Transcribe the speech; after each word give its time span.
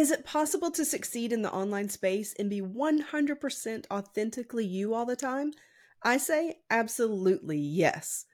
Is 0.00 0.10
it 0.10 0.24
possible 0.24 0.70
to 0.70 0.84
succeed 0.86 1.30
in 1.30 1.42
the 1.42 1.52
online 1.52 1.90
space 1.90 2.34
and 2.38 2.48
be 2.48 2.62
100% 2.62 3.84
authentically 3.90 4.64
you 4.64 4.94
all 4.94 5.04
the 5.04 5.14
time? 5.14 5.52
I 6.02 6.16
say 6.16 6.60
absolutely 6.70 7.58
yes. 7.58 8.24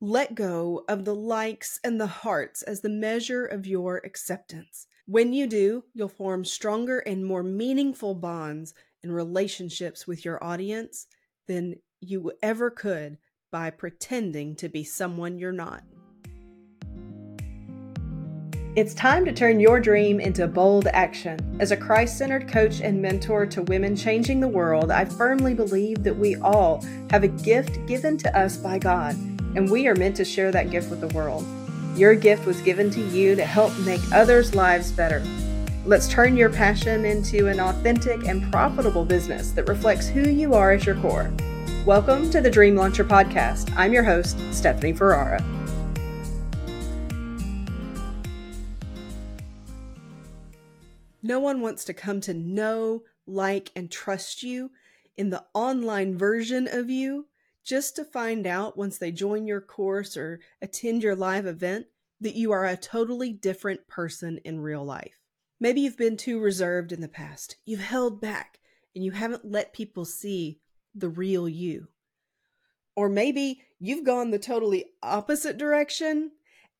Let 0.00 0.36
go 0.36 0.84
of 0.88 1.04
the 1.04 1.16
likes 1.16 1.80
and 1.82 2.00
the 2.00 2.06
hearts 2.06 2.62
as 2.62 2.80
the 2.80 2.88
measure 2.88 3.44
of 3.44 3.66
your 3.66 4.00
acceptance. 4.04 4.86
When 5.06 5.32
you 5.32 5.48
do, 5.48 5.82
you'll 5.94 6.08
form 6.08 6.44
stronger 6.44 7.00
and 7.00 7.26
more 7.26 7.42
meaningful 7.42 8.14
bonds 8.14 8.72
and 9.02 9.12
relationships 9.12 10.06
with 10.06 10.24
your 10.24 10.44
audience 10.44 11.08
than 11.48 11.80
you 12.00 12.30
ever 12.40 12.70
could 12.70 13.18
by 13.50 13.70
pretending 13.70 14.54
to 14.54 14.68
be 14.68 14.84
someone 14.84 15.40
you're 15.40 15.50
not. 15.50 15.82
It's 18.78 18.94
time 18.94 19.24
to 19.24 19.32
turn 19.32 19.58
your 19.58 19.80
dream 19.80 20.20
into 20.20 20.46
bold 20.46 20.86
action. 20.92 21.36
As 21.58 21.72
a 21.72 21.76
Christ 21.76 22.16
centered 22.16 22.46
coach 22.46 22.80
and 22.80 23.02
mentor 23.02 23.44
to 23.44 23.62
women 23.62 23.96
changing 23.96 24.38
the 24.38 24.46
world, 24.46 24.92
I 24.92 25.04
firmly 25.04 25.52
believe 25.52 26.04
that 26.04 26.16
we 26.16 26.36
all 26.36 26.84
have 27.10 27.24
a 27.24 27.28
gift 27.28 27.84
given 27.88 28.16
to 28.18 28.38
us 28.38 28.56
by 28.56 28.78
God, 28.78 29.16
and 29.56 29.68
we 29.68 29.88
are 29.88 29.96
meant 29.96 30.14
to 30.18 30.24
share 30.24 30.52
that 30.52 30.70
gift 30.70 30.90
with 30.90 31.00
the 31.00 31.08
world. 31.08 31.44
Your 31.96 32.14
gift 32.14 32.46
was 32.46 32.60
given 32.60 32.88
to 32.92 33.00
you 33.08 33.34
to 33.34 33.44
help 33.44 33.76
make 33.80 34.12
others' 34.12 34.54
lives 34.54 34.92
better. 34.92 35.24
Let's 35.84 36.06
turn 36.06 36.36
your 36.36 36.48
passion 36.48 37.04
into 37.04 37.48
an 37.48 37.58
authentic 37.58 38.28
and 38.28 38.48
profitable 38.52 39.04
business 39.04 39.50
that 39.54 39.66
reflects 39.66 40.06
who 40.06 40.30
you 40.30 40.54
are 40.54 40.70
at 40.70 40.86
your 40.86 41.00
core. 41.00 41.32
Welcome 41.84 42.30
to 42.30 42.40
the 42.40 42.48
Dream 42.48 42.76
Launcher 42.76 43.04
Podcast. 43.04 43.72
I'm 43.76 43.92
your 43.92 44.04
host, 44.04 44.38
Stephanie 44.52 44.92
Ferrara. 44.92 45.57
No 51.28 51.40
one 51.40 51.60
wants 51.60 51.84
to 51.84 51.92
come 51.92 52.22
to 52.22 52.32
know, 52.32 53.02
like, 53.26 53.70
and 53.76 53.90
trust 53.90 54.42
you 54.42 54.70
in 55.14 55.28
the 55.28 55.44
online 55.52 56.16
version 56.16 56.66
of 56.66 56.88
you 56.88 57.26
just 57.62 57.96
to 57.96 58.04
find 58.06 58.46
out 58.46 58.78
once 58.78 58.96
they 58.96 59.12
join 59.12 59.46
your 59.46 59.60
course 59.60 60.16
or 60.16 60.40
attend 60.62 61.02
your 61.02 61.14
live 61.14 61.44
event 61.44 61.84
that 62.18 62.34
you 62.34 62.50
are 62.50 62.64
a 62.64 62.78
totally 62.78 63.30
different 63.30 63.86
person 63.86 64.40
in 64.42 64.60
real 64.60 64.82
life. 64.82 65.20
Maybe 65.60 65.82
you've 65.82 65.98
been 65.98 66.16
too 66.16 66.40
reserved 66.40 66.92
in 66.92 67.02
the 67.02 67.08
past. 67.08 67.56
You've 67.66 67.80
held 67.80 68.22
back 68.22 68.58
and 68.94 69.04
you 69.04 69.10
haven't 69.10 69.44
let 69.44 69.74
people 69.74 70.06
see 70.06 70.60
the 70.94 71.10
real 71.10 71.46
you. 71.46 71.88
Or 72.96 73.10
maybe 73.10 73.60
you've 73.78 74.06
gone 74.06 74.30
the 74.30 74.38
totally 74.38 74.86
opposite 75.02 75.58
direction 75.58 76.30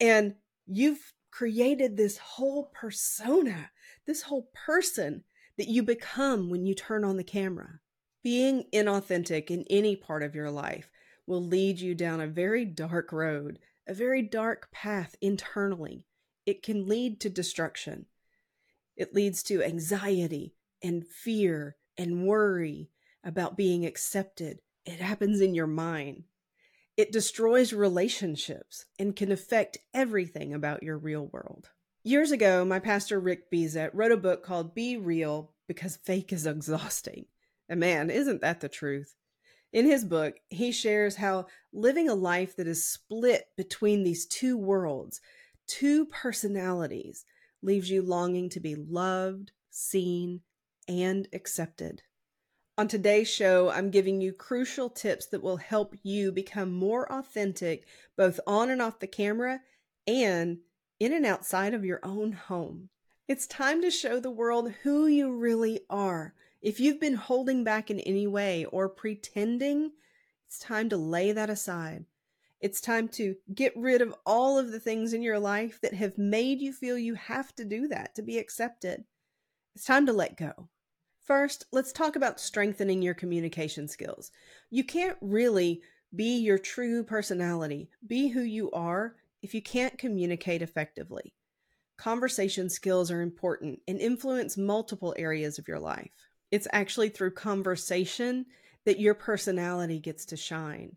and 0.00 0.36
you've 0.66 1.12
created 1.30 1.98
this 1.98 2.16
whole 2.16 2.72
persona 2.74 3.70
this 4.08 4.22
whole 4.22 4.48
person 4.54 5.22
that 5.58 5.68
you 5.68 5.82
become 5.82 6.48
when 6.48 6.64
you 6.64 6.74
turn 6.74 7.04
on 7.04 7.18
the 7.18 7.22
camera. 7.22 7.78
Being 8.24 8.64
inauthentic 8.72 9.50
in 9.50 9.64
any 9.68 9.94
part 9.94 10.22
of 10.22 10.34
your 10.34 10.50
life 10.50 10.90
will 11.26 11.44
lead 11.44 11.78
you 11.78 11.94
down 11.94 12.20
a 12.20 12.26
very 12.26 12.64
dark 12.64 13.12
road, 13.12 13.58
a 13.86 13.92
very 13.92 14.22
dark 14.22 14.72
path 14.72 15.14
internally. 15.20 16.06
It 16.46 16.62
can 16.62 16.88
lead 16.88 17.20
to 17.20 17.28
destruction. 17.28 18.06
It 18.96 19.14
leads 19.14 19.42
to 19.44 19.62
anxiety 19.62 20.54
and 20.82 21.06
fear 21.06 21.76
and 21.98 22.26
worry 22.26 22.88
about 23.22 23.58
being 23.58 23.84
accepted. 23.84 24.60
It 24.86 25.00
happens 25.00 25.42
in 25.42 25.54
your 25.54 25.66
mind. 25.66 26.24
It 26.96 27.12
destroys 27.12 27.74
relationships 27.74 28.86
and 28.98 29.14
can 29.14 29.30
affect 29.30 29.78
everything 29.92 30.54
about 30.54 30.82
your 30.82 30.96
real 30.96 31.26
world. 31.26 31.68
Years 32.04 32.30
ago, 32.30 32.64
my 32.64 32.78
pastor 32.78 33.18
Rick 33.18 33.50
Bezet 33.50 33.90
wrote 33.92 34.12
a 34.12 34.16
book 34.16 34.44
called 34.44 34.74
Be 34.74 34.96
Real 34.96 35.52
because 35.66 35.96
fake 35.96 36.32
is 36.32 36.46
exhausting. 36.46 37.26
And 37.68 37.80
man, 37.80 38.08
isn't 38.08 38.40
that 38.40 38.60
the 38.60 38.68
truth? 38.68 39.14
In 39.72 39.84
his 39.84 40.04
book, 40.04 40.36
he 40.48 40.72
shares 40.72 41.16
how 41.16 41.46
living 41.72 42.08
a 42.08 42.14
life 42.14 42.56
that 42.56 42.66
is 42.66 42.86
split 42.86 43.48
between 43.56 44.02
these 44.02 44.26
two 44.26 44.56
worlds, 44.56 45.20
two 45.66 46.06
personalities, 46.06 47.24
leaves 47.62 47.90
you 47.90 48.00
longing 48.00 48.48
to 48.50 48.60
be 48.60 48.76
loved, 48.76 49.50
seen, 49.68 50.40
and 50.86 51.28
accepted. 51.32 52.02
On 52.78 52.86
today's 52.86 53.28
show, 53.28 53.70
I'm 53.70 53.90
giving 53.90 54.20
you 54.20 54.32
crucial 54.32 54.88
tips 54.88 55.26
that 55.26 55.42
will 55.42 55.56
help 55.56 55.96
you 56.04 56.30
become 56.30 56.72
more 56.72 57.12
authentic 57.12 57.86
both 58.16 58.38
on 58.46 58.70
and 58.70 58.80
off 58.80 59.00
the 59.00 59.08
camera 59.08 59.60
and 60.06 60.58
in 61.00 61.12
and 61.12 61.26
outside 61.26 61.74
of 61.74 61.84
your 61.84 62.00
own 62.02 62.32
home. 62.32 62.88
It's 63.26 63.46
time 63.46 63.82
to 63.82 63.90
show 63.90 64.20
the 64.20 64.30
world 64.30 64.72
who 64.82 65.06
you 65.06 65.32
really 65.36 65.80
are. 65.90 66.34
If 66.62 66.80
you've 66.80 67.00
been 67.00 67.14
holding 67.14 67.62
back 67.62 67.90
in 67.90 68.00
any 68.00 68.26
way 68.26 68.64
or 68.64 68.88
pretending, 68.88 69.92
it's 70.46 70.58
time 70.58 70.88
to 70.88 70.96
lay 70.96 71.32
that 71.32 71.50
aside. 71.50 72.06
It's 72.60 72.80
time 72.80 73.06
to 73.10 73.36
get 73.54 73.76
rid 73.76 74.02
of 74.02 74.14
all 74.26 74.58
of 74.58 74.72
the 74.72 74.80
things 74.80 75.12
in 75.12 75.22
your 75.22 75.38
life 75.38 75.80
that 75.82 75.94
have 75.94 76.18
made 76.18 76.60
you 76.60 76.72
feel 76.72 76.98
you 76.98 77.14
have 77.14 77.54
to 77.56 77.64
do 77.64 77.86
that 77.88 78.14
to 78.16 78.22
be 78.22 78.38
accepted. 78.38 79.04
It's 79.74 79.84
time 79.84 80.06
to 80.06 80.12
let 80.12 80.36
go. 80.36 80.68
First, 81.20 81.66
let's 81.70 81.92
talk 81.92 82.16
about 82.16 82.40
strengthening 82.40 83.02
your 83.02 83.14
communication 83.14 83.86
skills. 83.86 84.32
You 84.70 84.82
can't 84.82 85.18
really 85.20 85.82
be 86.16 86.38
your 86.38 86.58
true 86.58 87.04
personality, 87.04 87.90
be 88.06 88.28
who 88.28 88.40
you 88.40 88.70
are, 88.72 89.14
if 89.42 89.54
you 89.54 89.62
can't 89.62 89.98
communicate 89.98 90.62
effectively. 90.62 91.34
Conversation 91.96 92.70
skills 92.70 93.10
are 93.10 93.22
important 93.22 93.80
and 93.88 94.00
influence 94.00 94.56
multiple 94.56 95.14
areas 95.18 95.58
of 95.58 95.66
your 95.66 95.80
life. 95.80 96.28
It's 96.50 96.68
actually 96.72 97.08
through 97.08 97.32
conversation 97.32 98.46
that 98.84 99.00
your 99.00 99.14
personality 99.14 99.98
gets 99.98 100.24
to 100.26 100.36
shine, 100.36 100.96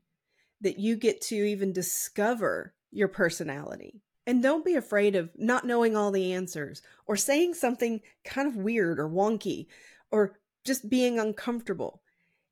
that 0.61 0.79
you 0.79 0.95
get 0.95 1.21
to 1.21 1.35
even 1.35 1.73
discover 1.73 2.73
your 2.91 3.07
personality. 3.07 4.01
And 4.27 4.43
don't 4.43 4.63
be 4.63 4.75
afraid 4.75 5.15
of 5.15 5.31
not 5.35 5.65
knowing 5.65 5.97
all 5.97 6.11
the 6.11 6.33
answers 6.33 6.81
or 7.07 7.15
saying 7.15 7.55
something 7.55 8.01
kind 8.23 8.47
of 8.47 8.55
weird 8.55 8.99
or 8.99 9.09
wonky 9.09 9.65
or 10.11 10.37
just 10.65 10.89
being 10.89 11.19
uncomfortable. 11.19 12.01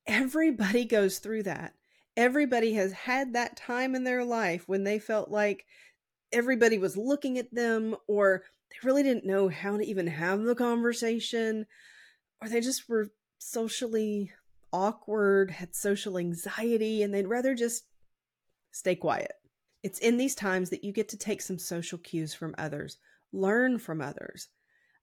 Everybody 0.07 0.85
goes 0.85 1.19
through 1.19 1.43
that 1.43 1.75
everybody 2.19 2.73
has 2.73 2.91
had 2.91 3.31
that 3.31 3.55
time 3.55 3.95
in 3.95 4.03
their 4.03 4.25
life 4.25 4.67
when 4.67 4.83
they 4.83 4.99
felt 4.99 5.31
like 5.31 5.65
everybody 6.33 6.77
was 6.77 6.97
looking 6.97 7.37
at 7.37 7.55
them 7.55 7.95
or 8.09 8.43
they 8.69 8.85
really 8.85 9.03
didn't 9.03 9.25
know 9.25 9.47
how 9.47 9.77
to 9.77 9.85
even 9.85 10.05
have 10.05 10.41
the 10.41 10.53
conversation 10.53 11.65
or 12.41 12.49
they 12.49 12.59
just 12.59 12.89
were 12.89 13.07
socially 13.37 14.33
awkward, 14.73 15.49
had 15.49 15.73
social 15.73 16.17
anxiety, 16.17 17.01
and 17.01 17.13
they'd 17.13 17.25
rather 17.25 17.55
just 17.55 17.85
stay 18.71 18.95
quiet. 18.95 19.31
It's 19.81 19.99
in 19.99 20.17
these 20.17 20.35
times 20.35 20.71
that 20.71 20.83
you 20.83 20.91
get 20.91 21.07
to 21.09 21.17
take 21.17 21.41
some 21.41 21.57
social 21.57 21.97
cues 21.97 22.33
from 22.33 22.53
others, 22.57 22.97
learn 23.31 23.79
from 23.79 24.01
others. 24.01 24.49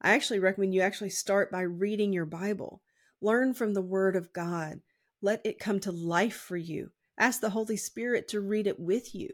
I 0.03 0.10
actually 0.15 0.38
recommend 0.38 0.75
you 0.75 0.83
actually 0.83 1.10
start 1.10 1.50
by 1.50 1.62
reading 1.62 2.12
your 2.12 2.27
Bible. 2.27 2.83
Learn 3.22 3.54
from 3.54 3.72
the 3.72 3.81
Word 3.81 4.16
of 4.16 4.34
God. 4.34 4.81
Let 5.22 5.41
it 5.47 5.59
come 5.59 5.81
to 5.81 5.91
life 5.91 6.37
for 6.37 6.59
you. 6.59 6.91
Ask 7.19 7.41
the 7.41 7.50
Holy 7.50 7.77
Spirit 7.77 8.28
to 8.28 8.41
read 8.41 8.66
it 8.66 8.78
with 8.78 9.15
you. 9.15 9.31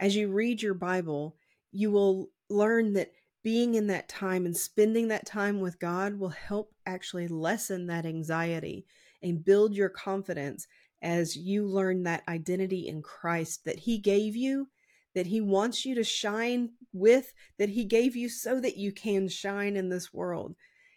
As 0.00 0.16
you 0.16 0.28
read 0.28 0.62
your 0.62 0.74
Bible, 0.74 1.36
you 1.70 1.90
will 1.90 2.30
learn 2.50 2.92
that 2.94 3.12
being 3.42 3.74
in 3.74 3.86
that 3.88 4.08
time 4.08 4.46
and 4.46 4.56
spending 4.56 5.08
that 5.08 5.26
time 5.26 5.60
with 5.60 5.78
God 5.78 6.18
will 6.18 6.30
help 6.30 6.72
actually 6.86 7.28
lessen 7.28 7.86
that 7.86 8.06
anxiety 8.06 8.86
and 9.22 9.44
build 9.44 9.74
your 9.74 9.90
confidence 9.90 10.66
as 11.02 11.36
you 11.36 11.66
learn 11.66 12.02
that 12.02 12.22
identity 12.26 12.88
in 12.88 13.02
Christ 13.02 13.64
that 13.66 13.80
He 13.80 13.98
gave 13.98 14.34
you, 14.34 14.68
that 15.14 15.26
He 15.26 15.40
wants 15.40 15.84
you 15.84 15.94
to 15.94 16.04
shine 16.04 16.70
with, 16.92 17.32
that 17.58 17.68
He 17.68 17.84
gave 17.84 18.16
you 18.16 18.28
so 18.28 18.60
that 18.60 18.76
you 18.76 18.90
can 18.90 19.28
shine 19.28 19.76
in 19.76 19.90
this 19.90 20.12
world. 20.12 20.56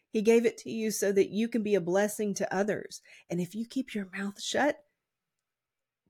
He 0.09 0.21
gave 0.21 0.45
it 0.45 0.57
to 0.59 0.71
you 0.71 0.89
so 0.89 1.11
that 1.11 1.29
you 1.29 1.47
can 1.49 1.63
be 1.63 1.75
a 1.75 1.81
blessing 1.81 2.33
to 2.35 2.55
others. 2.55 3.01
And 3.29 3.41
if 3.41 3.53
you 3.53 3.65
keep 3.65 3.93
your 3.93 4.07
mouth 4.17 4.41
shut, 4.41 4.79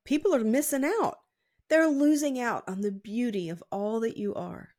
people 0.07 0.33
are 0.33 0.43
missing 0.43 0.85
out. 0.85 1.17
They're 1.69 1.89
losing 1.89 2.39
out 2.39 2.63
on 2.65 2.79
the 2.79 2.93
beauty 2.93 3.49
of 3.49 3.61
all 3.71 3.99
that 3.99 4.15
you 4.15 4.33
are. 4.33 4.69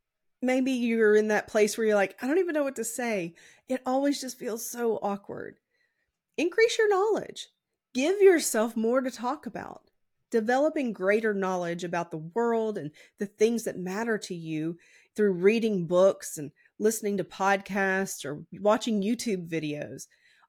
Maybe 0.41 0.73
you're 0.73 1.17
in 1.17 1.29
that 1.29 1.49
place 1.49 1.77
where 1.77 1.87
you're 1.87 1.97
like, 1.97 2.17
I 2.23 2.27
don't 2.27 2.39
even 2.39 2.55
know 2.55 2.65
what 2.65 2.77
to 2.77 2.85
say. 2.85 3.35
It 3.69 3.83
always 3.85 4.21
just 4.21 4.39
feels 4.39 4.69
so 4.69 4.99
awkward. 5.03 5.59
Increase 6.39 6.79
your 6.79 6.89
knowledge. 6.89 7.49
Give 7.93 8.23
yourself 8.23 8.75
more 8.75 9.03
to 9.03 9.11
talk 9.11 9.45
about. 9.45 9.83
Developing 10.31 10.95
greater 10.95 11.35
knowledge 11.35 11.85
about 11.85 12.11
the 12.11 12.25
world 12.35 12.79
and 12.79 12.91
the 13.19 13.27
things 13.27 13.65
that 13.65 13.79
matter 13.79 14.17
to 14.19 14.35
you 14.35 14.79
through 15.15 15.33
reading 15.33 15.87
books 15.87 16.39
and 16.39 16.53
listening 16.79 17.19
to 17.19 17.25
podcasts 17.25 18.25
or 18.25 18.45
watching 18.61 19.03
YouTube 19.03 19.47
videos. 19.47 20.07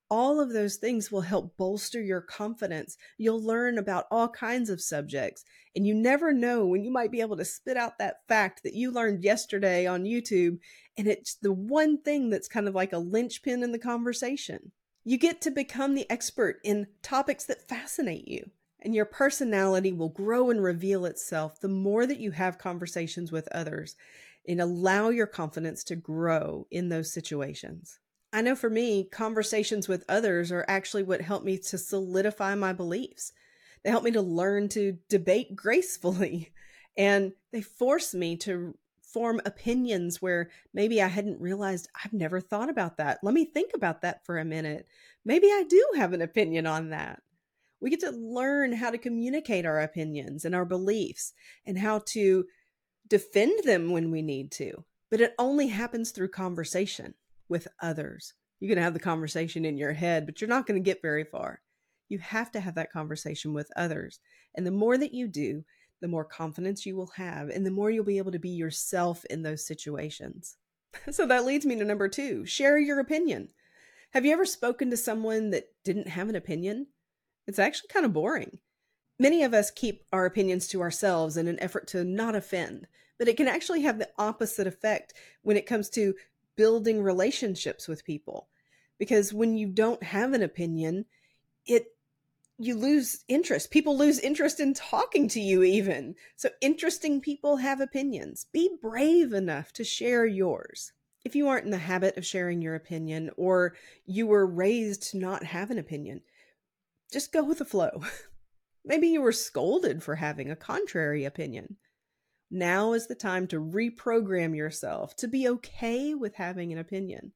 All 0.10 0.40
of 0.40 0.54
those 0.54 0.78
things 0.78 1.12
will 1.12 1.22
help 1.22 1.56
bolster 1.56 2.02
your 2.02 2.22
confidence. 2.22 2.98
You'll 3.18 3.44
learn 3.44 3.78
about 3.78 4.06
all 4.10 4.28
kinds 4.28 4.70
of 4.70 4.82
subjects, 4.82 5.44
and 5.76 5.86
you 5.86 5.94
never 5.94 6.34
know 6.34 6.66
when 6.66 6.84
you 6.84 6.92
might 6.92 7.12
be 7.12 7.22
able 7.22 7.38
to 7.38 7.46
spit 7.46 7.78
out 7.78 8.00
that 8.00 8.28
fact 8.28 8.64
that 8.64 8.74
you 8.74 8.92
learned 8.92 9.24
yesterday 9.24 9.86
on 9.86 10.04
YouTube, 10.04 10.58
and 10.98 11.08
it's 11.08 11.36
the 11.36 11.54
one 11.54 12.02
thing 12.02 12.30
that's 12.30 12.48
kind 12.48 12.68
of 12.68 12.76
like 12.76 12.94
a 12.94 12.98
linchpin 12.98 13.64
in 13.64 13.72
the 13.72 13.80
conversation. 13.80 14.72
You 15.04 15.18
get 15.18 15.42
to 15.42 15.52
become 15.52 15.96
the 15.96 16.10
expert 16.10 16.60
in 16.64 16.88
topics 17.02 17.46
that 17.46 17.68
fascinate 17.68 18.28
you, 18.28 18.50
and 18.82 18.96
your 18.96 19.06
personality 19.06 19.94
will 19.94 20.10
grow 20.10 20.50
and 20.50 20.64
reveal 20.64 21.06
itself 21.06 21.60
the 21.60 21.68
more 21.68 22.06
that 22.06 22.20
you 22.20 22.32
have 22.32 22.58
conversations 22.58 23.32
with 23.32 23.48
others 23.52 23.96
and 24.48 24.60
allow 24.60 25.10
your 25.10 25.28
confidence 25.28 25.84
to 25.84 25.96
grow 25.96 26.66
in 26.72 26.90
those 26.90 27.14
situations. 27.14 28.00
I 28.32 28.42
know 28.42 28.56
for 28.56 28.70
me, 28.70 29.06
conversations 29.06 29.88
with 29.88 30.06
others 30.08 30.52
are 30.52 30.66
actually 30.68 31.04
what 31.04 31.22
help 31.22 31.44
me 31.44 31.58
to 31.58 31.78
solidify 31.78 32.56
my 32.56 32.74
beliefs. 32.74 33.34
They 33.84 33.90
help 33.90 34.04
me 34.04 34.12
to 34.12 34.22
learn 34.22 34.70
to 34.70 34.98
debate 35.10 35.56
gracefully, 35.56 36.52
and 36.98 37.34
they 37.52 37.62
force 37.62 38.14
me 38.14 38.36
to 38.38 38.76
form 39.02 39.42
opinions 39.46 40.22
where 40.22 40.52
maybe 40.74 41.02
I 41.02 41.08
hadn't 41.08 41.42
realized 41.42 41.90
I've 42.04 42.14
never 42.14 42.40
thought 42.40 42.70
about 42.70 42.98
that. 42.98 43.20
Let 43.24 43.34
me 43.34 43.46
think 43.46 43.72
about 43.74 44.02
that 44.02 44.24
for 44.26 44.38
a 44.38 44.46
minute. 44.46 44.88
Maybe 45.26 45.48
I 45.48 45.66
do 45.68 45.84
have 45.96 46.14
an 46.14 46.22
opinion 46.22 46.68
on 46.68 46.90
that. 46.90 47.24
We 47.82 47.90
get 47.90 48.02
to 48.02 48.12
learn 48.12 48.74
how 48.74 48.92
to 48.92 48.98
communicate 48.98 49.66
our 49.66 49.80
opinions 49.80 50.46
and 50.46 50.54
our 50.54 50.66
beliefs 50.66 51.34
and 51.66 51.80
how 51.80 52.00
to 52.08 52.46
defend 53.08 53.64
them 53.64 53.90
when 53.90 54.12
we 54.12 54.22
need 54.22 54.52
to. 54.54 54.84
But 55.10 55.22
it 55.22 55.34
only 55.40 55.68
happens 55.68 56.12
through 56.12 56.30
conversation 56.30 57.16
with 57.50 57.68
others. 57.82 58.34
You 58.60 58.70
can 58.70 58.78
have 58.78 58.94
the 58.94 59.00
conversation 59.00 59.66
in 59.66 59.78
your 59.78 59.94
head, 59.94 60.26
but 60.26 60.40
you're 60.40 60.50
not 60.50 60.66
going 60.66 60.82
to 60.82 60.86
get 60.86 61.02
very 61.02 61.24
far. 61.24 61.62
You 62.10 62.20
have 62.20 62.52
to 62.52 62.60
have 62.60 62.76
that 62.76 62.92
conversation 62.92 63.54
with 63.54 63.72
others. 63.76 64.20
And 64.56 64.66
the 64.66 64.72
more 64.72 64.98
that 64.98 65.14
you 65.14 65.28
do, 65.28 65.64
the 66.02 66.08
more 66.08 66.26
confidence 66.26 66.86
you 66.86 66.96
will 66.96 67.12
have, 67.16 67.50
and 67.50 67.66
the 67.66 67.72
more 67.72 67.92
you'll 67.92 68.06
be 68.06 68.18
able 68.18 68.32
to 68.32 68.40
be 68.40 68.50
yourself 68.50 69.26
in 69.26 69.44
those 69.44 69.66
situations. 69.66 70.58
So 71.12 71.28
that 71.28 71.46
leads 71.46 71.68
me 71.68 71.76
to 71.76 71.86
number 71.86 72.08
two 72.08 72.48
share 72.48 72.80
your 72.80 73.00
opinion. 73.00 73.50
Have 74.12 74.26
you 74.26 74.34
ever 74.34 74.44
spoken 74.44 74.90
to 74.90 74.98
someone 74.98 75.52
that 75.52 75.66
didn't 75.84 76.08
have 76.08 76.30
an 76.30 76.36
opinion? 76.36 76.88
It's 77.46 77.60
actually 77.60 77.90
kind 77.90 78.08
of 78.08 78.14
boring. 78.14 78.58
Many 79.20 79.44
of 79.44 79.54
us 79.54 79.70
keep 79.70 80.04
our 80.12 80.26
opinions 80.26 80.68
to 80.70 80.82
ourselves 80.82 81.38
in 81.38 81.48
an 81.48 81.60
effort 81.62 81.88
to 81.90 82.04
not 82.04 82.34
offend, 82.34 82.88
but 83.20 83.28
it 83.28 83.38
can 83.38 83.48
actually 83.48 83.82
have 83.82 84.00
the 84.00 84.10
opposite 84.18 84.66
effect 84.66 85.14
when 85.44 85.58
it 85.58 85.68
comes 85.68 85.90
to 85.92 86.16
building 86.60 87.02
relationships 87.02 87.88
with 87.88 88.04
people. 88.04 88.50
Because 88.98 89.34
when 89.34 89.56
you 89.56 89.68
don't 89.68 90.04
have 90.04 90.34
an 90.34 90.44
opinion 90.44 91.06
it 91.66 91.86
you 92.58 92.76
lose 92.76 93.24
interest. 93.30 93.72
People 93.72 93.98
lose 93.98 94.20
interest 94.20 94.60
in 94.60 94.74
talking 94.74 95.30
to 95.30 95.40
you 95.40 95.64
even. 95.64 96.16
So 96.36 96.50
interesting 96.60 97.22
people 97.22 97.56
have 97.56 97.80
opinions. 97.80 98.48
Be 98.52 98.70
brave 98.82 99.32
enough 99.32 99.72
to 99.74 99.86
share 99.86 100.26
yours. 100.26 100.92
If 101.24 101.34
you 101.34 101.48
aren't 101.48 101.64
in 101.64 101.72
the 101.72 101.78
habit 101.78 102.18
of 102.18 102.26
sharing 102.26 102.62
your 102.62 102.76
opinion 102.76 103.30
or 103.38 103.76
you 104.06 104.28
were 104.28 104.46
raised 104.46 105.04
to 105.12 105.18
not 105.18 105.46
have 105.46 105.72
an 105.72 105.80
opinion 105.80 106.20
just 107.10 107.32
go 107.32 107.42
with 107.46 107.60
the 107.60 107.66
flow. 107.66 108.02
Maybe 108.86 109.08
you 109.08 109.22
were 109.22 109.32
scolded 109.32 110.04
for 110.04 110.16
having 110.16 110.52
a 110.52 110.58
contrary 110.58 111.24
opinion 111.24 111.78
now 112.52 112.94
is 112.94 113.08
the 113.08 113.16
time 113.16 113.48
to 113.48 113.60
reprogram 113.60 114.56
yourself 114.56 115.16
to 115.18 115.28
be 115.28 115.48
okay 115.48 116.16
with 116.16 116.36
having 116.36 116.72
an 116.72 116.80
opinion, 116.80 117.32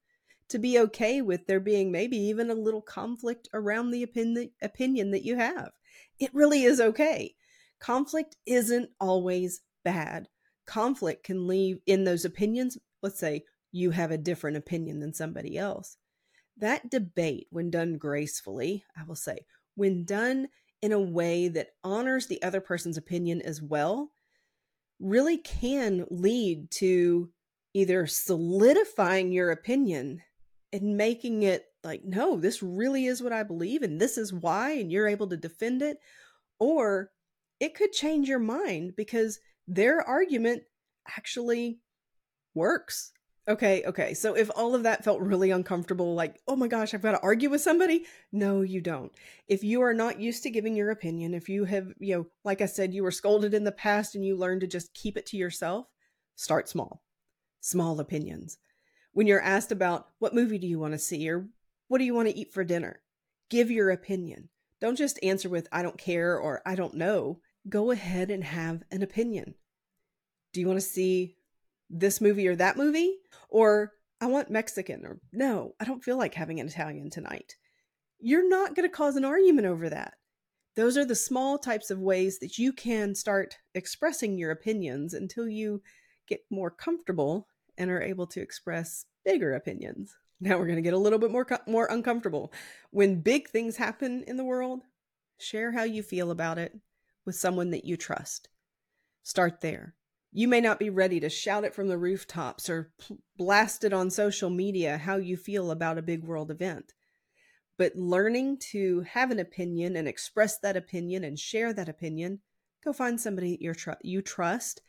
to 0.50 0.60
be 0.60 0.80
okay 0.80 1.22
with 1.22 1.46
there 1.46 1.60
being 1.60 1.92
maybe 1.92 2.18
even 2.18 2.50
a 2.50 2.56
little 2.56 2.82
conflict 2.82 3.48
around 3.54 3.92
the 3.92 4.04
opinion, 4.04 4.50
opinion 4.62 5.12
that 5.12 5.24
you 5.24 5.36
have. 5.36 5.72
It 6.20 6.34
really 6.34 6.64
is 6.64 6.80
okay. 6.80 7.36
Conflict 7.80 8.36
isn't 8.46 8.90
always 9.00 9.62
bad. 9.84 10.28
Conflict 10.66 11.24
can 11.24 11.48
leave 11.48 11.80
in 11.86 12.04
those 12.04 12.26
opinions. 12.26 12.78
Let's 13.02 13.20
say 13.20 13.44
you 13.72 13.92
have 13.92 14.12
a 14.12 14.18
different 14.18 14.58
opinion 14.58 15.00
than 15.00 15.14
somebody 15.14 15.58
else. 15.58 15.98
That 16.58 16.90
debate, 16.90 17.48
when 17.50 17.72
done 17.72 17.98
gracefully, 17.98 18.86
I 18.96 19.04
will 19.04 19.16
say, 19.16 19.46
when 19.76 20.06
done 20.06 20.48
in 20.82 20.92
a 20.92 21.00
way 21.00 21.48
that 21.50 21.70
honors 21.84 22.28
the 22.28 22.42
other 22.44 22.62
person's 22.62 22.98
opinion 22.98 23.42
as 23.42 23.62
well, 23.62 24.12
really 25.04 25.38
can 25.38 26.06
lead 26.10 26.72
to 26.72 27.30
either 27.74 28.08
solidifying 28.08 29.32
your 29.32 29.52
opinion 29.52 30.22
and 30.72 30.98
making 30.98 31.44
it 31.44 31.66
like, 31.84 32.04
no, 32.06 32.40
this 32.40 32.64
really 32.64 33.06
is 33.06 33.22
what 33.22 33.34
I 33.34 33.44
believe 33.44 33.82
and 33.82 34.00
this 34.00 34.18
is 34.18 34.34
why, 34.34 34.72
and 34.72 34.92
you're 34.92 35.08
able 35.08 35.28
to 35.28 35.38
defend 35.38 35.82
it. 35.82 35.98
Or 36.60 37.12
it 37.60 37.76
could 37.76 37.92
change 37.92 38.30
your 38.30 38.40
mind 38.40 38.94
because 38.96 39.40
their 39.68 40.02
argument 40.02 40.64
actually 41.18 41.80
works 42.56 43.12
Okay, 43.46 43.84
okay. 43.86 44.14
So 44.14 44.36
if 44.36 44.50
all 44.56 44.74
of 44.74 44.84
that 44.84 45.04
felt 45.04 45.20
really 45.20 45.52
uncomfortable, 45.52 46.16
like, 46.16 46.40
oh 46.48 46.56
my 46.56 46.70
gosh, 46.70 46.94
I've 46.94 47.02
got 47.02 47.12
to 47.12 47.20
argue 47.20 47.50
with 47.50 47.60
somebody, 47.60 48.06
no, 48.32 48.62
you 48.62 48.80
don't. 48.80 49.12
If 49.50 49.66
you 49.66 49.82
are 49.82 49.94
not 49.94 50.20
used 50.20 50.44
to 50.44 50.50
giving 50.50 50.78
your 50.78 50.92
opinion, 50.92 51.34
if 51.34 51.50
you 51.50 51.66
have, 51.66 51.92
you 52.00 52.16
know, 52.16 52.28
like 52.46 52.62
I 52.62 52.68
said, 52.68 52.94
you 52.94 53.04
were 53.04 53.12
scolded 53.12 53.54
in 53.54 53.66
the 53.66 53.72
past 53.74 54.16
and 54.16 54.26
you 54.26 54.38
learned 54.38 54.62
to 54.62 54.68
just 54.68 54.94
keep 54.94 55.18
it 55.18 55.26
to 55.28 55.38
yourself, 55.38 55.88
start 56.36 56.70
small. 56.70 57.04
Small 57.60 58.00
opinions. 58.00 58.60
When 59.12 59.28
you're 59.28 59.42
asked 59.42 59.74
about 59.74 60.08
what 60.20 60.34
movie 60.34 60.58
do 60.58 60.68
you 60.68 60.80
want 60.80 60.94
to 60.94 60.98
see 61.00 61.30
or 61.30 61.48
what 61.90 61.98
do 61.98 62.06
you 62.06 62.14
want 62.14 62.30
to 62.30 62.38
eat 62.38 62.54
for 62.54 62.64
dinner, 62.64 63.02
give 63.50 63.70
your 63.70 63.90
opinion. 63.90 64.48
Don't 64.80 64.98
just 64.98 65.20
answer 65.22 65.50
with, 65.50 65.68
I 65.70 65.84
don't 65.84 65.98
care 65.98 66.38
or 66.38 66.62
I 66.66 66.76
don't 66.76 66.94
know. 66.94 67.40
Go 67.68 67.92
ahead 67.92 68.32
and 68.32 68.44
have 68.44 68.84
an 68.90 69.04
opinion. 69.04 69.56
Do 70.54 70.62
you 70.62 70.68
want 70.68 70.80
to 70.80 70.86
see 70.86 71.36
this 71.90 72.22
movie 72.22 72.48
or 72.48 72.56
that 72.56 72.78
movie? 72.78 73.18
Or 73.50 73.92
I 74.22 74.28
want 74.28 74.50
Mexican, 74.50 75.06
or 75.06 75.20
no, 75.32 75.76
I 75.80 75.86
don't 75.86 76.04
feel 76.04 76.18
like 76.18 76.34
having 76.34 76.60
an 76.60 76.68
Italian 76.68 77.10
tonight. 77.10 77.56
You're 78.20 78.48
not 78.48 78.76
going 78.76 78.90
to 78.90 78.96
cause 78.96 79.16
an 79.16 79.26
argument 79.26 79.68
over 79.68 79.90
that. 79.90 80.14
Those 80.76 80.98
are 80.98 81.06
the 81.06 81.16
small 81.16 81.60
types 81.60 81.92
of 81.92 82.00
ways 82.00 82.40
that 82.40 82.58
you 82.58 82.74
can 82.74 83.14
start 83.16 83.58
expressing 83.76 84.38
your 84.38 84.52
opinions 84.52 85.14
until 85.14 85.48
you 85.48 85.82
get 86.28 86.40
more 86.50 86.72
comfortable 86.72 87.48
and 87.78 87.92
are 87.92 88.02
able 88.02 88.26
to 88.28 88.42
express 88.42 89.06
bigger 89.26 89.54
opinions. 89.54 90.16
Now 90.40 90.58
we're 90.58 90.66
going 90.66 90.78
to 90.78 90.82
get 90.82 90.94
a 90.94 90.98
little 90.98 91.20
bit 91.20 91.32
more 91.32 91.48
more 91.68 91.88
uncomfortable. 91.90 92.52
When 92.92 93.22
big 93.22 93.50
things 93.50 93.78
happen 93.78 94.24
in 94.28 94.38
the 94.38 94.44
world, 94.44 94.82
share 95.38 95.72
how 95.72 95.84
you 95.84 96.04
feel 96.04 96.32
about 96.32 96.58
it 96.58 96.78
with 97.26 97.36
someone 97.36 97.72
that 97.72 97.86
you 97.86 97.98
trust. 97.98 98.50
Start 99.22 99.62
there. 99.62 99.96
You 100.36 100.48
may 100.48 100.62
not 100.62 100.80
be 100.80 100.90
ready 100.90 101.20
to 101.20 101.30
shout 101.30 101.64
it 101.64 101.76
from 101.76 101.88
the 101.88 101.98
rooftops 101.98 102.68
or 102.68 102.92
blast 103.38 103.84
it 103.84 103.94
on 103.94 104.10
social 104.10 104.50
media 104.50 104.98
how 104.98 105.18
you 105.18 105.38
feel 105.38 105.70
about 105.70 106.00
a 106.00 106.04
big 106.04 106.24
world 106.24 106.50
event. 106.50 106.94
But 107.78 107.96
learning 107.96 108.58
to 108.72 109.02
have 109.02 109.30
an 109.30 109.38
opinion 109.38 109.96
and 109.96 110.08
express 110.08 110.58
that 110.60 110.76
opinion 110.76 111.24
and 111.24 111.38
share 111.38 111.72
that 111.74 111.88
opinion, 111.88 112.40
go 112.84 112.94
find 112.94 113.22
somebody 113.22 113.58
you 113.62 113.74
tr- 113.76 113.92
you 114.02 114.24
trust 114.24 114.82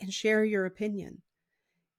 and 0.00 0.12
share 0.12 0.44
your 0.44 0.66
opinion. 0.66 1.22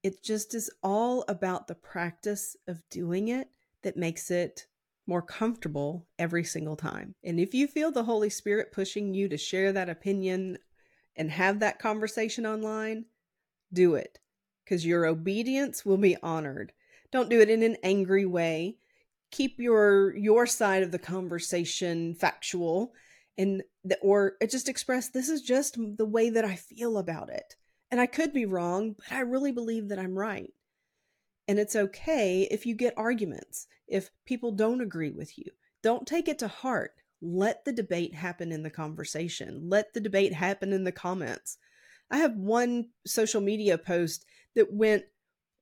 It 0.04 0.22
just 0.22 0.54
is 0.54 0.70
all 0.84 1.24
about 1.28 1.68
the 1.68 1.76
practice 1.76 2.58
of 2.68 2.88
doing 2.90 3.30
it 3.30 3.50
that 3.82 3.98
makes 3.98 4.30
it 4.30 4.68
more 5.08 5.22
comfortable 5.22 6.06
every 6.18 6.44
single 6.44 6.76
time. 6.76 7.16
And 7.24 7.40
if 7.40 7.54
you 7.54 7.68
feel 7.68 7.92
the 7.92 8.04
Holy 8.04 8.30
Spirit 8.30 8.72
pushing 8.72 9.14
you 9.14 9.28
to 9.30 9.38
share 9.38 9.72
that 9.74 9.90
opinion 9.90 10.58
and 11.20 11.30
have 11.30 11.60
that 11.60 11.78
conversation 11.78 12.46
online, 12.48 13.06
do 13.72 13.94
it 13.94 14.20
because 14.64 14.86
your 14.86 15.06
obedience 15.06 15.86
will 15.86 15.98
be 15.98 16.18
honored. 16.24 16.72
Don't 17.12 17.30
do 17.30 17.42
it 17.42 17.50
in 17.50 17.62
an 17.62 17.76
angry 17.84 18.26
way. 18.26 18.78
Keep 19.30 19.60
your 19.60 20.16
your 20.16 20.48
side 20.48 20.82
of 20.82 20.92
the 20.92 20.98
conversation 20.98 22.16
factual 22.16 22.94
and 23.38 23.62
the, 23.84 23.98
or 24.00 24.38
just 24.50 24.70
express 24.70 25.10
this 25.10 25.30
is 25.30 25.42
just 25.42 25.78
the 25.98 26.06
way 26.06 26.30
that 26.30 26.46
I 26.46 26.56
feel 26.56 26.98
about 26.98 27.30
it. 27.30 27.56
And 27.92 28.00
I 28.00 28.06
could 28.06 28.34
be 28.34 28.46
wrong, 28.46 28.96
but 28.98 29.12
I 29.12 29.22
really 29.22 29.52
believe 29.52 29.90
that 29.90 30.00
I'm 30.00 30.18
right. 30.18 30.54
And 31.48 31.60
it's 31.60 31.76
okay 31.76 32.48
if 32.50 32.66
you 32.66 32.76
get 32.76 32.94
arguments, 32.96 33.68
if 33.88 34.10
people 34.26 34.52
don't 34.52 34.82
agree 34.82 35.12
with 35.12 35.38
you. 35.38 35.46
Don't 35.82 36.08
take 36.08 36.28
it 36.28 36.40
to 36.40 36.48
heart 36.48 36.99
let 37.22 37.66
the 37.66 37.74
debate 37.74 38.14
happen 38.14 38.52
in 38.52 38.64
the 38.64 38.70
conversation. 38.70 39.70
Let 39.70 39.94
the 39.94 40.00
debate 40.00 40.34
happen 40.34 40.74
in 40.74 40.84
the 40.84 40.92
comments. 40.92 41.58
I 42.12 42.18
have 42.18 42.36
one 42.36 42.90
social 43.06 43.42
media 43.42 43.78
post 43.78 44.26
that 44.56 44.74
went 44.74 45.04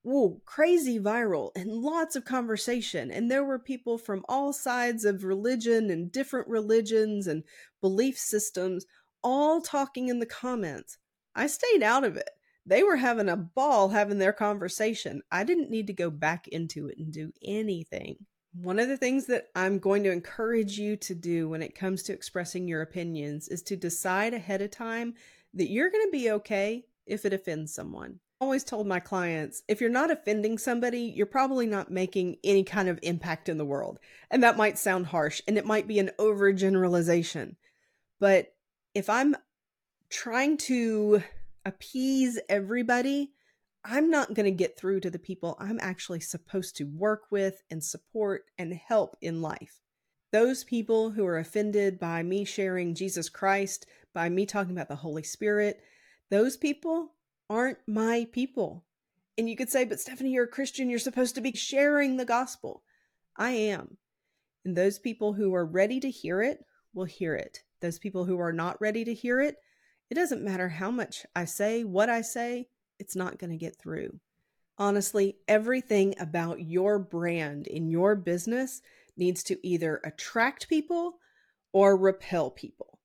whoa, 0.08 0.42
crazy 0.46 0.98
viral 0.98 1.52
and 1.54 1.70
lots 1.70 2.16
of 2.16 2.24
conversation. 2.24 3.12
And 3.12 3.30
there 3.30 3.44
were 3.44 3.60
people 3.60 3.98
from 3.98 4.24
all 4.30 4.54
sides 4.54 5.04
of 5.04 5.26
religion 5.26 5.90
and 5.90 6.10
different 6.10 6.48
religions 6.48 7.28
and 7.28 7.44
belief 7.82 8.18
systems 8.18 8.86
all 9.22 9.60
talking 9.60 10.08
in 10.08 10.20
the 10.20 10.26
comments. 10.26 10.98
I 11.36 11.48
stayed 11.48 11.84
out 11.84 12.06
of 12.06 12.16
it. 12.16 12.30
They 12.66 12.84
were 12.84 12.96
having 12.96 13.28
a 13.28 13.36
ball 13.36 13.90
having 13.90 14.18
their 14.18 14.32
conversation. 14.32 15.24
I 15.30 15.44
didn't 15.44 15.70
need 15.70 15.88
to 15.88 15.94
go 15.94 16.10
back 16.10 16.48
into 16.48 16.88
it 16.88 16.98
and 16.98 17.12
do 17.12 17.34
anything. 17.44 18.26
One 18.54 18.80
of 18.80 18.88
the 18.88 18.98
things 18.98 19.28
that 19.28 19.48
I'm 19.56 19.80
going 19.80 20.04
to 20.04 20.12
encourage 20.12 20.80
you 20.80 20.96
to 20.98 21.14
do 21.14 21.50
when 21.50 21.62
it 21.62 21.76
comes 21.76 22.04
to 22.04 22.14
expressing 22.14 22.68
your 22.68 22.82
opinions 22.82 23.48
is 23.48 23.62
to 23.64 23.76
decide 23.76 24.34
ahead 24.34 24.62
of 24.62 24.72
time 24.72 25.14
that 25.54 25.70
you're 25.70 25.92
going 25.92 26.06
to 26.06 26.12
be 26.12 26.32
okay 26.32 26.86
if 27.06 27.26
it 27.26 27.34
offends 27.34 27.74
someone. 27.74 28.20
I 28.40 28.46
always 28.46 28.64
told 28.64 28.86
my 28.88 29.00
clients 29.00 29.64
if 29.68 29.82
you're 29.82 29.90
not 29.90 30.12
offending 30.12 30.58
somebody, 30.58 31.02
you're 31.02 31.26
probably 31.26 31.66
not 31.66 31.92
making 31.92 32.38
any 32.44 32.64
kind 32.64 32.88
of 32.88 33.00
impact 33.02 33.50
in 33.50 33.58
the 33.58 33.66
world. 33.66 34.00
And 34.30 34.44
that 34.44 34.58
might 34.58 34.78
sound 34.78 35.08
harsh 35.08 35.42
and 35.48 35.58
it 35.58 35.66
might 35.66 35.88
be 35.88 36.00
an 36.00 36.12
overgeneralization. 36.20 37.56
But 38.20 38.54
if 38.94 39.10
I'm 39.10 39.36
trying 40.10 40.58
to 40.58 41.24
appease 41.66 42.40
everybody, 42.48 43.32
I'm 43.90 44.10
not 44.10 44.34
going 44.34 44.46
to 44.46 44.52
get 44.52 44.78
through 44.78 45.00
to 45.02 45.10
the 45.10 45.18
people 45.18 45.56
I'm 45.60 45.80
actually 45.82 46.20
supposed 46.20 46.76
to 46.76 46.84
work 46.84 47.24
with 47.32 47.64
and 47.72 47.82
support 47.82 48.44
and 48.58 48.74
help 48.74 49.16
in 49.22 49.42
life. 49.42 49.80
Those 50.34 50.66
people 50.66 51.12
who 51.12 51.26
are 51.26 51.38
offended 51.38 51.98
by 51.98 52.22
me 52.22 52.44
sharing 52.44 52.96
Jesus 52.96 53.30
Christ, 53.30 53.86
by 54.14 54.28
me 54.28 54.46
talking 54.46 54.74
about 54.74 54.90
the 54.90 54.98
Holy 54.98 55.24
Spirit, 55.24 55.80
those 56.30 56.58
people 56.58 57.14
aren't 57.50 57.78
my 57.88 58.28
people. 58.34 58.84
And 59.38 59.50
you 59.50 59.56
could 59.56 59.70
say, 59.70 59.86
but 59.86 60.02
Stephanie, 60.02 60.32
you're 60.32 60.44
a 60.44 60.50
Christian. 60.50 60.90
You're 60.90 61.00
supposed 61.00 61.36
to 61.36 61.42
be 61.42 61.54
sharing 61.54 62.18
the 62.18 62.26
gospel. 62.26 62.84
I 63.38 63.52
am. 63.52 63.96
And 64.66 64.76
those 64.76 65.00
people 65.00 65.32
who 65.32 65.56
are 65.56 65.66
ready 65.66 66.02
to 66.02 66.12
hear 66.12 66.42
it 66.42 66.60
will 66.94 67.06
hear 67.06 67.36
it. 67.36 67.60
Those 67.80 68.00
people 68.00 68.26
who 68.26 68.38
are 68.40 68.52
not 68.52 68.82
ready 68.82 69.06
to 69.06 69.14
hear 69.14 69.40
it, 69.40 69.56
it 70.10 70.16
doesn't 70.16 70.44
matter 70.44 70.68
how 70.68 70.92
much 70.92 71.26
I 71.34 71.46
say, 71.46 71.86
what 71.86 72.10
I 72.10 72.20
say, 72.20 72.68
it's 73.00 73.16
not 73.16 73.40
going 73.40 73.52
to 73.52 73.58
get 73.58 73.76
through. 73.76 74.20
Honestly, 74.78 75.38
everything 75.48 76.14
about 76.20 76.62
your 76.62 77.00
brand 77.00 77.68
in 77.68 77.90
your 77.90 78.16
business 78.16 78.82
needs 79.16 79.44
to 79.44 79.68
either 79.68 80.00
attract 80.04 80.70
people 80.70 81.18
or 81.74 81.98
repel 81.98 82.52
people. 82.52 83.00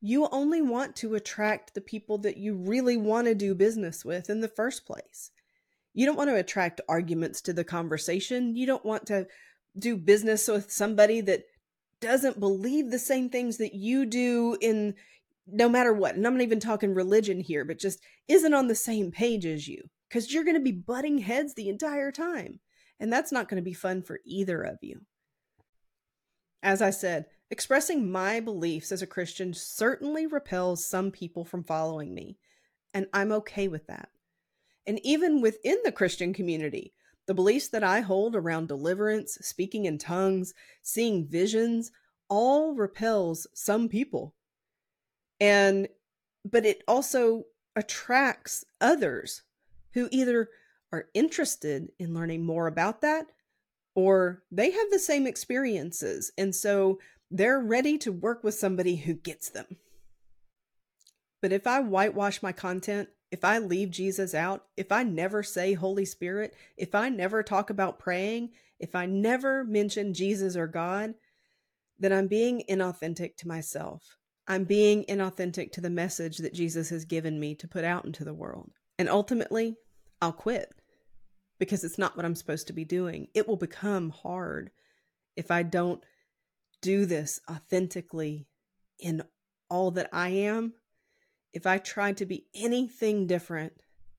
You 0.00 0.28
only 0.30 0.60
want 0.60 0.96
to 0.96 1.14
attract 1.14 1.72
the 1.72 1.80
people 1.80 2.18
that 2.18 2.36
you 2.36 2.54
really 2.54 2.98
want 2.98 3.26
to 3.26 3.34
do 3.34 3.54
business 3.54 4.04
with 4.04 4.28
in 4.28 4.40
the 4.40 4.48
first 4.48 4.84
place. 4.84 5.30
You 5.94 6.04
don't 6.04 6.16
want 6.16 6.28
to 6.28 6.36
attract 6.36 6.82
arguments 6.88 7.40
to 7.42 7.54
the 7.54 7.64
conversation. 7.64 8.54
You 8.54 8.66
don't 8.66 8.84
want 8.84 9.06
to 9.06 9.26
do 9.78 9.96
business 9.96 10.46
with 10.46 10.70
somebody 10.70 11.22
that 11.22 11.44
doesn't 12.00 12.38
believe 12.38 12.90
the 12.90 12.98
same 12.98 13.30
things 13.30 13.56
that 13.56 13.74
you 13.74 14.04
do 14.04 14.58
in 14.60 14.94
no 15.46 15.68
matter 15.68 15.92
what, 15.92 16.14
and 16.14 16.26
I'm 16.26 16.34
not 16.34 16.42
even 16.42 16.60
talking 16.60 16.94
religion 16.94 17.40
here, 17.40 17.64
but 17.64 17.78
just 17.78 18.00
isn't 18.28 18.54
on 18.54 18.68
the 18.68 18.74
same 18.74 19.10
page 19.10 19.44
as 19.44 19.68
you 19.68 19.90
because 20.08 20.32
you're 20.32 20.44
going 20.44 20.56
to 20.56 20.60
be 20.60 20.72
butting 20.72 21.18
heads 21.18 21.54
the 21.54 21.68
entire 21.68 22.10
time. 22.10 22.60
And 23.00 23.12
that's 23.12 23.32
not 23.32 23.48
going 23.48 23.62
to 23.62 23.64
be 23.64 23.74
fun 23.74 24.02
for 24.02 24.20
either 24.24 24.62
of 24.62 24.78
you. 24.80 25.00
As 26.62 26.80
I 26.80 26.90
said, 26.90 27.26
expressing 27.50 28.10
my 28.10 28.40
beliefs 28.40 28.90
as 28.92 29.02
a 29.02 29.06
Christian 29.06 29.52
certainly 29.52 30.26
repels 30.26 30.86
some 30.86 31.10
people 31.10 31.44
from 31.44 31.64
following 31.64 32.14
me, 32.14 32.38
and 32.94 33.06
I'm 33.12 33.32
okay 33.32 33.68
with 33.68 33.86
that. 33.88 34.08
And 34.86 35.00
even 35.04 35.40
within 35.40 35.78
the 35.84 35.92
Christian 35.92 36.32
community, 36.32 36.94
the 37.26 37.34
beliefs 37.34 37.68
that 37.68 37.84
I 37.84 38.00
hold 38.00 38.36
around 38.36 38.68
deliverance, 38.68 39.38
speaking 39.40 39.86
in 39.86 39.98
tongues, 39.98 40.54
seeing 40.82 41.26
visions, 41.26 41.90
all 42.28 42.74
repels 42.74 43.46
some 43.54 43.88
people 43.88 44.34
and 45.40 45.88
but 46.44 46.66
it 46.66 46.82
also 46.86 47.44
attracts 47.76 48.64
others 48.80 49.42
who 49.94 50.08
either 50.10 50.50
are 50.92 51.08
interested 51.14 51.90
in 51.98 52.14
learning 52.14 52.44
more 52.44 52.66
about 52.66 53.00
that 53.00 53.26
or 53.94 54.42
they 54.50 54.70
have 54.70 54.90
the 54.90 54.98
same 54.98 55.26
experiences 55.26 56.30
and 56.36 56.54
so 56.54 56.98
they're 57.30 57.60
ready 57.60 57.98
to 57.98 58.12
work 58.12 58.44
with 58.44 58.54
somebody 58.54 58.96
who 58.96 59.14
gets 59.14 59.50
them. 59.50 59.76
But 61.42 61.52
if 61.52 61.66
I 61.66 61.80
whitewash 61.80 62.42
my 62.42 62.52
content, 62.52 63.08
if 63.30 63.44
I 63.44 63.58
leave 63.58 63.90
Jesus 63.90 64.34
out, 64.34 64.66
if 64.76 64.92
I 64.92 65.02
never 65.02 65.42
say 65.42 65.74
Holy 65.74 66.04
Spirit, 66.04 66.54
if 66.76 66.94
I 66.94 67.08
never 67.08 67.42
talk 67.42 67.70
about 67.70 67.98
praying, 67.98 68.50
if 68.78 68.94
I 68.94 69.06
never 69.06 69.64
mention 69.64 70.14
Jesus 70.14 70.56
or 70.56 70.68
God, 70.68 71.14
then 71.98 72.12
I'm 72.12 72.28
being 72.28 72.62
inauthentic 72.70 73.36
to 73.38 73.48
myself. 73.48 74.16
I'm 74.46 74.64
being 74.64 75.04
inauthentic 75.04 75.72
to 75.72 75.80
the 75.80 75.90
message 75.90 76.38
that 76.38 76.54
Jesus 76.54 76.90
has 76.90 77.04
given 77.04 77.40
me 77.40 77.54
to 77.56 77.68
put 77.68 77.84
out 77.84 78.04
into 78.04 78.24
the 78.24 78.34
world. 78.34 78.72
And 78.98 79.08
ultimately, 79.08 79.76
I'll 80.20 80.32
quit 80.32 80.72
because 81.58 81.84
it's 81.84 81.98
not 81.98 82.16
what 82.16 82.26
I'm 82.26 82.34
supposed 82.34 82.66
to 82.66 82.72
be 82.72 82.84
doing. 82.84 83.28
It 83.34 83.48
will 83.48 83.56
become 83.56 84.10
hard 84.10 84.70
if 85.36 85.50
I 85.50 85.62
don't 85.62 86.02
do 86.82 87.06
this 87.06 87.40
authentically 87.50 88.46
in 88.98 89.22
all 89.70 89.90
that 89.92 90.10
I 90.12 90.28
am. 90.28 90.74
If 91.52 91.66
I 91.66 91.78
try 91.78 92.12
to 92.12 92.26
be 92.26 92.46
anything 92.54 93.26
different 93.26 93.72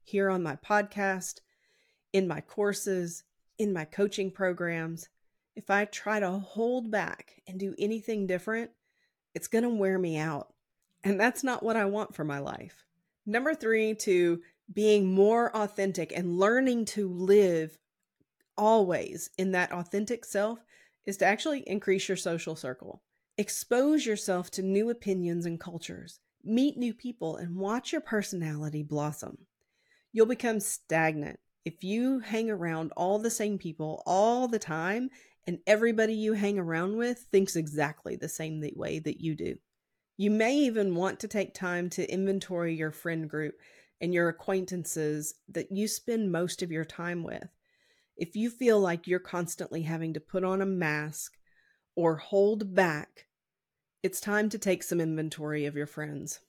here 0.03 0.29
on 0.29 0.41
my 0.41 0.55
podcast, 0.55 1.41
in 2.13 2.27
my 2.27 2.41
courses, 2.41 3.23
in 3.57 3.73
my 3.73 3.85
coaching 3.85 4.31
programs, 4.31 5.09
if 5.55 5.69
I 5.69 5.85
try 5.85 6.19
to 6.19 6.31
hold 6.31 6.91
back 6.91 7.41
and 7.47 7.59
do 7.59 7.75
anything 7.77 8.27
different, 8.27 8.71
it's 9.35 9.47
going 9.47 9.63
to 9.63 9.69
wear 9.69 9.99
me 9.99 10.17
out. 10.17 10.53
And 11.03 11.19
that's 11.19 11.43
not 11.43 11.61
what 11.61 11.75
I 11.75 11.85
want 11.85 12.15
for 12.15 12.23
my 12.23 12.39
life. 12.39 12.85
Number 13.25 13.53
three, 13.53 13.93
to 13.95 14.41
being 14.73 15.13
more 15.13 15.55
authentic 15.55 16.11
and 16.15 16.39
learning 16.39 16.85
to 16.85 17.07
live 17.07 17.77
always 18.57 19.29
in 19.37 19.51
that 19.51 19.71
authentic 19.71 20.25
self 20.25 20.59
is 21.05 21.17
to 21.17 21.25
actually 21.25 21.59
increase 21.67 22.07
your 22.07 22.17
social 22.17 22.55
circle. 22.55 23.03
Expose 23.37 24.05
yourself 24.05 24.49
to 24.51 24.63
new 24.63 24.89
opinions 24.89 25.45
and 25.45 25.59
cultures. 25.59 26.19
Meet 26.43 26.77
new 26.77 26.93
people 26.93 27.35
and 27.35 27.55
watch 27.55 27.91
your 27.91 28.01
personality 28.01 28.81
blossom. 28.81 29.37
You'll 30.13 30.25
become 30.25 30.59
stagnant 30.59 31.39
if 31.65 31.83
you 31.83 32.19
hang 32.19 32.49
around 32.49 32.93
all 32.95 33.19
the 33.19 33.29
same 33.29 33.57
people 33.57 34.01
all 34.05 34.47
the 34.47 34.59
time 34.59 35.09
and 35.47 35.59
everybody 35.67 36.13
you 36.13 36.33
hang 36.33 36.57
around 36.57 36.97
with 36.97 37.19
thinks 37.31 37.55
exactly 37.55 38.15
the 38.15 38.29
same 38.29 38.63
way 38.75 38.99
that 38.99 39.21
you 39.21 39.35
do. 39.35 39.57
You 40.17 40.31
may 40.31 40.55
even 40.55 40.95
want 40.95 41.19
to 41.19 41.27
take 41.27 41.53
time 41.53 41.89
to 41.91 42.11
inventory 42.11 42.73
your 42.73 42.91
friend 42.91 43.29
group 43.29 43.55
and 44.01 44.13
your 44.13 44.29
acquaintances 44.29 45.35
that 45.49 45.71
you 45.71 45.87
spend 45.87 46.31
most 46.31 46.61
of 46.61 46.71
your 46.71 46.85
time 46.85 47.23
with. 47.23 47.47
If 48.17 48.35
you 48.35 48.49
feel 48.49 48.79
like 48.79 49.07
you're 49.07 49.19
constantly 49.19 49.81
having 49.81 50.13
to 50.13 50.19
put 50.19 50.43
on 50.43 50.61
a 50.61 50.65
mask 50.65 51.33
or 51.95 52.15
hold 52.15 52.73
back, 52.73 53.27
it's 54.03 54.21
time 54.21 54.49
to 54.49 54.57
take 54.57 54.83
some 54.83 55.01
inventory 55.01 55.65
of 55.65 55.75
your 55.75 55.87
friends. 55.87 56.39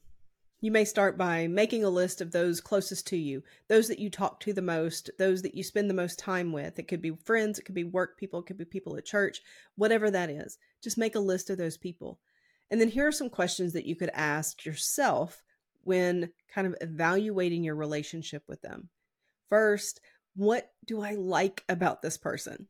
You 0.66 0.72
may 0.72 0.84
start 0.84 1.16
by 1.16 1.46
making 1.46 1.84
a 1.84 1.88
list 1.88 2.20
of 2.20 2.32
those 2.32 2.60
closest 2.60 3.06
to 3.06 3.16
you, 3.16 3.44
those 3.68 3.86
that 3.86 4.00
you 4.00 4.10
talk 4.10 4.40
to 4.40 4.52
the 4.52 4.60
most, 4.60 5.10
those 5.16 5.42
that 5.42 5.54
you 5.54 5.62
spend 5.62 5.88
the 5.88 5.94
most 5.94 6.18
time 6.18 6.50
with. 6.50 6.76
It 6.80 6.88
could 6.88 7.00
be 7.00 7.12
friends, 7.22 7.60
it 7.60 7.62
could 7.62 7.76
be 7.76 7.84
work 7.84 8.18
people, 8.18 8.40
it 8.40 8.46
could 8.46 8.58
be 8.58 8.64
people 8.64 8.96
at 8.96 9.04
church, 9.04 9.42
whatever 9.76 10.10
that 10.10 10.28
is. 10.28 10.58
Just 10.82 10.98
make 10.98 11.14
a 11.14 11.20
list 11.20 11.50
of 11.50 11.56
those 11.56 11.76
people. 11.76 12.18
And 12.68 12.80
then 12.80 12.88
here 12.88 13.06
are 13.06 13.12
some 13.12 13.30
questions 13.30 13.74
that 13.74 13.86
you 13.86 13.94
could 13.94 14.10
ask 14.12 14.64
yourself 14.64 15.44
when 15.84 16.32
kind 16.52 16.66
of 16.66 16.74
evaluating 16.80 17.62
your 17.62 17.76
relationship 17.76 18.42
with 18.48 18.60
them. 18.62 18.88
First, 19.48 20.00
what 20.34 20.72
do 20.84 21.00
I 21.00 21.12
like 21.12 21.62
about 21.68 22.02
this 22.02 22.16
person? 22.16 22.66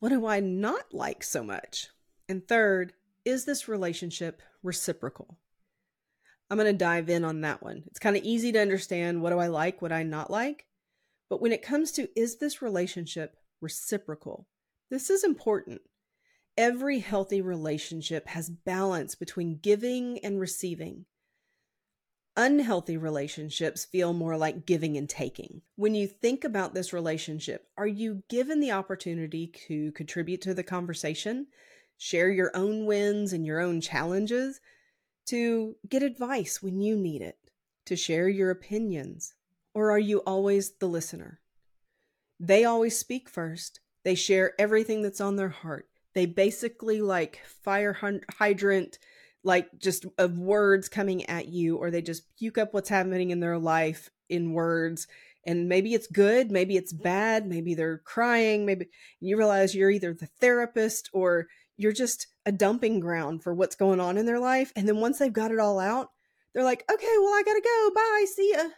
What 0.00 0.08
do 0.08 0.26
I 0.26 0.40
not 0.40 0.94
like 0.94 1.22
so 1.22 1.44
much? 1.44 1.88
And 2.30 2.48
third, 2.48 2.94
is 3.26 3.44
this 3.44 3.68
relationship 3.68 4.40
reciprocal? 4.62 5.36
I'm 6.50 6.58
going 6.58 6.72
to 6.72 6.78
dive 6.78 7.10
in 7.10 7.24
on 7.24 7.40
that 7.40 7.62
one. 7.62 7.82
It's 7.86 7.98
kind 7.98 8.16
of 8.16 8.22
easy 8.22 8.52
to 8.52 8.60
understand 8.60 9.20
what 9.20 9.30
do 9.30 9.38
I 9.38 9.48
like, 9.48 9.82
what 9.82 9.92
I 9.92 10.02
not 10.02 10.30
like. 10.30 10.66
But 11.28 11.40
when 11.40 11.52
it 11.52 11.62
comes 11.62 11.90
to 11.92 12.08
is 12.14 12.36
this 12.36 12.62
relationship 12.62 13.36
reciprocal? 13.60 14.46
This 14.90 15.10
is 15.10 15.24
important. 15.24 15.80
Every 16.56 17.00
healthy 17.00 17.40
relationship 17.40 18.28
has 18.28 18.48
balance 18.48 19.14
between 19.14 19.58
giving 19.58 20.18
and 20.20 20.40
receiving. 20.40 21.04
Unhealthy 22.36 22.96
relationships 22.96 23.84
feel 23.84 24.12
more 24.12 24.36
like 24.36 24.66
giving 24.66 24.96
and 24.96 25.08
taking. 25.08 25.62
When 25.74 25.94
you 25.94 26.06
think 26.06 26.44
about 26.44 26.74
this 26.74 26.92
relationship, 26.92 27.66
are 27.76 27.86
you 27.86 28.22
given 28.28 28.60
the 28.60 28.72
opportunity 28.72 29.48
to 29.68 29.90
contribute 29.92 30.42
to 30.42 30.54
the 30.54 30.62
conversation, 30.62 31.46
share 31.96 32.30
your 32.30 32.50
own 32.54 32.84
wins 32.86 33.32
and 33.32 33.44
your 33.44 33.60
own 33.60 33.80
challenges? 33.80 34.60
To 35.26 35.76
get 35.88 36.02
advice 36.02 36.62
when 36.62 36.80
you 36.80 36.96
need 36.96 37.22
it, 37.22 37.38
to 37.86 37.96
share 37.96 38.28
your 38.28 38.50
opinions? 38.50 39.34
Or 39.74 39.90
are 39.90 39.98
you 39.98 40.18
always 40.20 40.72
the 40.78 40.88
listener? 40.88 41.40
They 42.40 42.64
always 42.64 42.98
speak 42.98 43.28
first. 43.28 43.80
They 44.04 44.14
share 44.14 44.54
everything 44.58 45.02
that's 45.02 45.20
on 45.20 45.36
their 45.36 45.48
heart. 45.48 45.88
They 46.14 46.26
basically 46.26 47.02
like 47.02 47.40
fire 47.44 47.96
hydrant, 48.38 48.98
like 49.44 49.68
just 49.78 50.06
of 50.16 50.38
words 50.38 50.88
coming 50.88 51.26
at 51.26 51.48
you, 51.48 51.76
or 51.76 51.90
they 51.90 52.02
just 52.02 52.24
puke 52.38 52.58
up 52.58 52.72
what's 52.72 52.88
happening 52.88 53.30
in 53.30 53.40
their 53.40 53.58
life 53.58 54.10
in 54.28 54.52
words 54.52 55.06
And 55.46 55.68
maybe 55.68 55.94
it's 55.94 56.08
good, 56.08 56.50
maybe 56.50 56.76
it's 56.76 56.92
bad, 56.92 57.46
maybe 57.46 57.74
they're 57.74 57.98
crying, 57.98 58.66
maybe 58.66 58.88
you 59.20 59.36
realize 59.38 59.74
you're 59.74 59.90
either 59.90 60.12
the 60.12 60.26
therapist 60.40 61.08
or 61.12 61.46
you're 61.76 61.92
just 61.92 62.26
a 62.44 62.52
dumping 62.52 63.00
ground 63.00 63.42
for 63.42 63.54
what's 63.54 63.76
going 63.76 64.00
on 64.00 64.16
in 64.16 64.26
their 64.26 64.40
life. 64.40 64.72
And 64.76 64.88
then 64.88 65.00
once 65.00 65.18
they've 65.18 65.32
got 65.32 65.50
it 65.50 65.58
all 65.58 65.78
out, 65.78 66.10
they're 66.54 66.64
like, 66.64 66.84
okay, 66.90 67.14
well, 67.20 67.34
I 67.34 67.42
gotta 67.44 67.60
go. 67.62 67.90
Bye. 67.94 68.24
See 68.34 68.52
ya. 68.54 68.68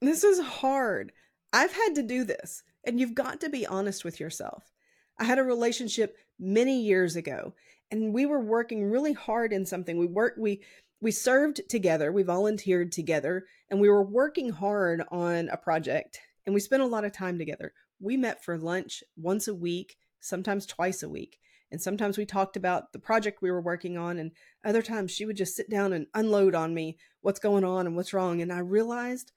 This 0.00 0.24
is 0.24 0.40
hard. 0.40 1.12
I've 1.52 1.72
had 1.72 1.94
to 1.96 2.02
do 2.02 2.24
this, 2.24 2.62
and 2.84 3.00
you've 3.00 3.14
got 3.14 3.40
to 3.40 3.48
be 3.48 3.66
honest 3.66 4.04
with 4.04 4.20
yourself. 4.20 4.70
I 5.18 5.24
had 5.24 5.38
a 5.38 5.44
relationship 5.44 6.16
many 6.38 6.80
years 6.82 7.16
ago, 7.16 7.54
and 7.90 8.12
we 8.14 8.26
were 8.26 8.40
working 8.40 8.84
really 8.84 9.12
hard 9.12 9.52
in 9.52 9.66
something. 9.66 9.98
We 9.98 10.06
worked, 10.06 10.38
we, 10.38 10.62
we 11.00 11.10
served 11.10 11.62
together, 11.68 12.12
we 12.12 12.22
volunteered 12.22 12.92
together, 12.92 13.46
and 13.70 13.80
we 13.80 13.88
were 13.88 14.04
working 14.04 14.50
hard 14.50 15.02
on 15.10 15.48
a 15.48 15.56
project, 15.56 16.20
and 16.46 16.54
we 16.54 16.60
spent 16.60 16.82
a 16.82 16.86
lot 16.86 17.04
of 17.04 17.12
time 17.12 17.38
together. 17.38 17.72
We 18.00 18.16
met 18.16 18.44
for 18.44 18.56
lunch 18.56 19.02
once 19.16 19.48
a 19.48 19.54
week, 19.54 19.96
sometimes 20.20 20.66
twice 20.66 21.02
a 21.02 21.08
week. 21.08 21.38
And 21.70 21.80
sometimes 21.80 22.16
we 22.16 22.24
talked 22.24 22.56
about 22.56 22.92
the 22.92 22.98
project 22.98 23.42
we 23.42 23.50
were 23.50 23.60
working 23.60 23.98
on, 23.98 24.18
and 24.18 24.32
other 24.64 24.82
times 24.82 25.10
she 25.10 25.26
would 25.26 25.36
just 25.36 25.54
sit 25.54 25.68
down 25.68 25.92
and 25.92 26.06
unload 26.14 26.54
on 26.54 26.72
me 26.74 26.96
what's 27.20 27.40
going 27.40 27.64
on 27.64 27.86
and 27.86 27.94
what's 27.94 28.14
wrong. 28.14 28.40
And 28.40 28.52
I 28.52 28.60
realized 28.60 29.32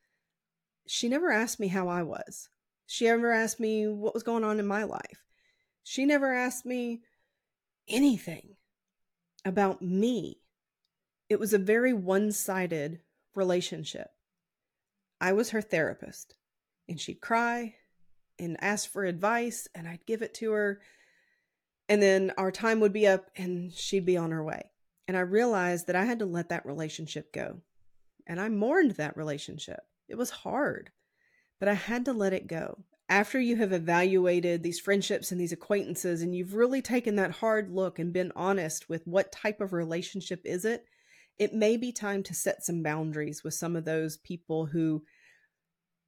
she 0.88 1.10
never 1.10 1.30
asked 1.32 1.60
me 1.60 1.68
how 1.68 1.88
I 1.88 2.04
was. 2.04 2.50
She 2.86 3.06
never 3.06 3.32
asked 3.32 3.60
me 3.60 3.88
what 3.88 4.14
was 4.14 4.24
going 4.24 4.44
on 4.44 4.60
in 4.60 4.68
my 4.68 4.84
life. 4.84 5.26
She 5.84 6.06
never 6.06 6.34
asked 6.34 6.66
me 6.66 7.02
anything 7.88 8.56
about 9.44 9.82
me. 9.82 10.42
It 11.30 11.40
was 11.40 11.54
a 11.54 11.58
very 11.58 11.94
one 11.94 12.32
sided 12.32 13.00
relationship. 13.36 14.10
I 15.20 15.34
was 15.34 15.52
her 15.52 15.62
therapist, 15.62 16.36
and 16.88 17.00
she'd 17.00 17.22
cry 17.22 17.76
and 18.40 18.62
ask 18.62 18.90
for 18.90 19.06
advice, 19.06 19.68
and 19.76 19.88
I'd 19.88 20.06
give 20.06 20.22
it 20.22 20.34
to 20.36 20.52
her. 20.52 20.82
And 21.92 22.02
then 22.02 22.32
our 22.38 22.54
time 22.54 22.80
would 22.80 22.94
be 22.94 23.06
up, 23.06 23.30
and 23.36 23.74
she'd 23.74 24.06
be 24.06 24.16
on 24.16 24.32
her 24.32 24.42
way. 24.42 24.64
And 25.10 25.18
I 25.18 25.20
realized 25.20 25.88
that 25.88 25.96
I 25.98 26.06
had 26.06 26.20
to 26.20 26.26
let 26.26 26.48
that 26.48 26.66
relationship 26.66 27.34
go. 27.34 27.60
And 28.26 28.40
I 28.40 28.48
mourned 28.48 28.92
that 28.92 29.18
relationship. 29.18 29.82
It 30.08 30.16
was 30.16 30.30
hard, 30.30 30.92
but 31.60 31.68
I 31.68 31.74
had 31.74 32.06
to 32.06 32.14
let 32.14 32.32
it 32.32 32.48
go. 32.48 32.86
After 33.10 33.42
you 33.42 33.58
have 33.58 33.74
evaluated 33.74 34.64
these 34.64 34.80
friendships 34.80 35.34
and 35.34 35.42
these 35.42 35.52
acquaintances, 35.52 36.22
and 36.22 36.34
you've 36.34 36.54
really 36.54 36.82
taken 36.82 37.18
that 37.18 37.32
hard 37.32 37.70
look 37.70 38.00
and 38.00 38.14
been 38.14 38.32
honest 38.38 38.88
with 38.88 39.06
what 39.06 39.34
type 39.34 39.60
of 39.60 39.74
relationship 39.74 40.40
is 40.46 40.64
it, 40.64 40.86
it 41.38 41.54
may 41.54 41.76
be 41.76 41.92
time 41.92 42.24
to 42.24 42.34
set 42.34 42.64
some 42.64 42.82
boundaries 42.82 43.44
with 43.44 43.54
some 43.54 43.76
of 43.76 43.84
those 43.84 44.16
people 44.16 44.68
who 44.68 45.04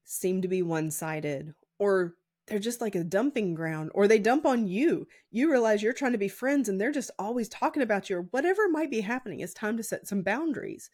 seem 0.06 0.42
to 0.44 0.48
be 0.48 0.62
one 0.62 0.90
sided 0.90 1.54
or 1.78 2.16
they're 2.48 2.60
just 2.60 2.82
like 2.82 2.96
a 2.96 3.04
dumping 3.04 3.54
ground 3.54 3.90
or 3.94 4.08
they 4.08 4.20
dump 4.20 4.46
on 4.46 4.68
you. 4.68 5.08
You 5.32 5.50
realize 5.50 5.82
you're 5.82 5.94
trying 5.94 6.12
to 6.12 6.18
be 6.18 6.28
friends 6.28 6.68
and 6.68 6.80
they're 6.80 6.92
just 6.92 7.12
always 7.18 7.48
talking 7.48 7.82
about 7.82 8.10
you 8.10 8.18
or 8.18 8.22
whatever 8.32 8.68
might 8.68 8.92
be 8.92 9.02
happening. 9.02 9.40
It's 9.40 9.54
time 9.54 9.78
to 9.78 9.84
set 9.84 10.08
some 10.08 10.24
boundaries. 10.24 10.90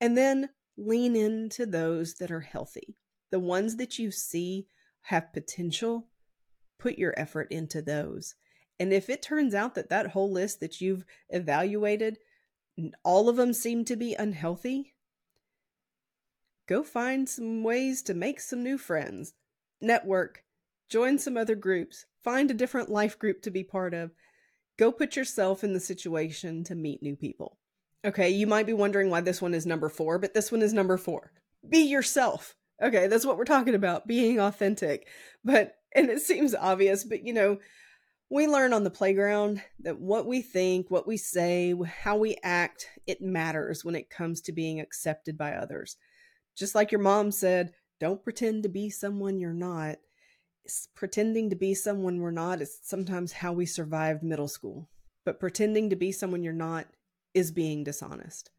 And 0.00 0.16
then 0.18 0.50
lean 0.76 1.16
into 1.16 1.66
those 1.66 2.14
that 2.14 2.30
are 2.30 2.40
healthy. 2.40 2.96
The 3.30 3.38
ones 3.40 3.76
that 3.76 3.98
you 3.98 4.10
see 4.10 4.66
have 5.02 5.32
potential, 5.32 6.08
put 6.78 6.98
your 6.98 7.14
effort 7.16 7.50
into 7.50 7.80
those. 7.80 8.34
And 8.78 8.92
if 8.92 9.08
it 9.08 9.22
turns 9.22 9.54
out 9.54 9.74
that 9.76 9.88
that 9.88 10.08
whole 10.08 10.30
list 10.30 10.60
that 10.60 10.80
you've 10.80 11.04
evaluated, 11.30 12.18
all 13.04 13.28
of 13.28 13.36
them 13.36 13.52
seem 13.52 13.84
to 13.86 13.96
be 13.96 14.14
unhealthy, 14.14 14.94
go 16.66 16.82
find 16.82 17.28
some 17.28 17.62
ways 17.62 18.02
to 18.02 18.14
make 18.14 18.40
some 18.40 18.62
new 18.62 18.76
friends, 18.76 19.32
network, 19.80 20.42
join 20.88 21.18
some 21.18 21.36
other 21.36 21.54
groups, 21.54 22.06
find 22.22 22.50
a 22.50 22.54
different 22.54 22.90
life 22.90 23.18
group 23.18 23.42
to 23.42 23.50
be 23.50 23.64
part 23.64 23.94
of. 23.94 24.10
Go 24.78 24.92
put 24.92 25.16
yourself 25.16 25.64
in 25.64 25.72
the 25.72 25.80
situation 25.80 26.64
to 26.64 26.74
meet 26.74 27.02
new 27.02 27.16
people. 27.16 27.58
Okay, 28.04 28.30
you 28.30 28.46
might 28.46 28.66
be 28.66 28.72
wondering 28.72 29.10
why 29.10 29.20
this 29.20 29.42
one 29.42 29.54
is 29.54 29.66
number 29.66 29.88
four, 29.88 30.18
but 30.18 30.34
this 30.34 30.52
one 30.52 30.62
is 30.62 30.72
number 30.72 30.96
four. 30.96 31.32
Be 31.68 31.78
yourself. 31.78 32.54
Okay, 32.82 33.06
that's 33.06 33.24
what 33.24 33.38
we're 33.38 33.44
talking 33.44 33.74
about, 33.74 34.06
being 34.06 34.38
authentic. 34.38 35.08
But, 35.44 35.76
and 35.94 36.10
it 36.10 36.20
seems 36.20 36.54
obvious, 36.54 37.04
but 37.04 37.26
you 37.26 37.32
know, 37.32 37.58
we 38.28 38.46
learn 38.46 38.72
on 38.72 38.84
the 38.84 38.90
playground 38.90 39.62
that 39.80 40.00
what 40.00 40.26
we 40.26 40.42
think, 40.42 40.90
what 40.90 41.06
we 41.06 41.16
say, 41.16 41.74
how 42.02 42.16
we 42.16 42.36
act, 42.42 42.88
it 43.06 43.22
matters 43.22 43.84
when 43.84 43.94
it 43.94 44.10
comes 44.10 44.40
to 44.42 44.52
being 44.52 44.80
accepted 44.80 45.38
by 45.38 45.52
others. 45.52 45.96
Just 46.56 46.74
like 46.74 46.90
your 46.90 47.00
mom 47.00 47.30
said, 47.30 47.72
don't 48.00 48.22
pretend 48.22 48.64
to 48.64 48.68
be 48.68 48.90
someone 48.90 49.38
you're 49.38 49.52
not. 49.52 49.96
Pretending 50.94 51.50
to 51.50 51.56
be 51.56 51.74
someone 51.74 52.20
we're 52.20 52.30
not 52.30 52.60
is 52.60 52.78
sometimes 52.82 53.32
how 53.32 53.52
we 53.52 53.66
survived 53.66 54.22
middle 54.22 54.48
school. 54.48 54.88
But 55.24 55.40
pretending 55.40 55.90
to 55.90 55.96
be 55.96 56.12
someone 56.12 56.42
you're 56.42 56.52
not 56.52 56.86
is 57.34 57.50
being 57.50 57.84
dishonest. 57.84 58.50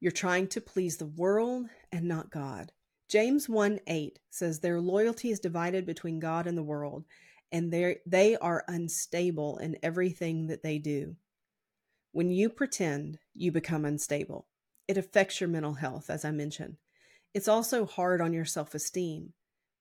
You're 0.00 0.12
trying 0.12 0.48
to 0.48 0.60
please 0.60 0.98
the 0.98 1.06
world 1.06 1.66
and 1.90 2.04
not 2.04 2.30
God. 2.30 2.72
James 3.08 3.48
1 3.48 3.80
8 3.86 4.18
says 4.30 4.60
their 4.60 4.80
loyalty 4.80 5.30
is 5.30 5.40
divided 5.40 5.86
between 5.86 6.20
God 6.20 6.46
and 6.46 6.56
the 6.56 6.62
world, 6.62 7.04
and 7.52 7.72
they 7.72 8.36
are 8.36 8.64
unstable 8.68 9.58
in 9.58 9.76
everything 9.82 10.48
that 10.48 10.62
they 10.62 10.78
do. 10.78 11.16
When 12.12 12.30
you 12.30 12.48
pretend, 12.48 13.18
you 13.34 13.50
become 13.52 13.84
unstable. 13.84 14.46
It 14.86 14.98
affects 14.98 15.40
your 15.40 15.48
mental 15.48 15.74
health, 15.74 16.10
as 16.10 16.24
I 16.24 16.30
mentioned. 16.30 16.76
It's 17.32 17.48
also 17.48 17.86
hard 17.86 18.20
on 18.20 18.32
your 18.32 18.44
self 18.44 18.74
esteem 18.74 19.32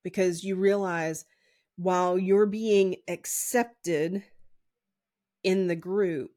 because 0.04 0.44
you 0.44 0.56
realize 0.56 1.26
while 1.76 2.18
you're 2.18 2.46
being 2.46 2.98
accepted 3.08 4.24
in 5.44 5.68
the 5.68 5.76
group, 5.76 6.32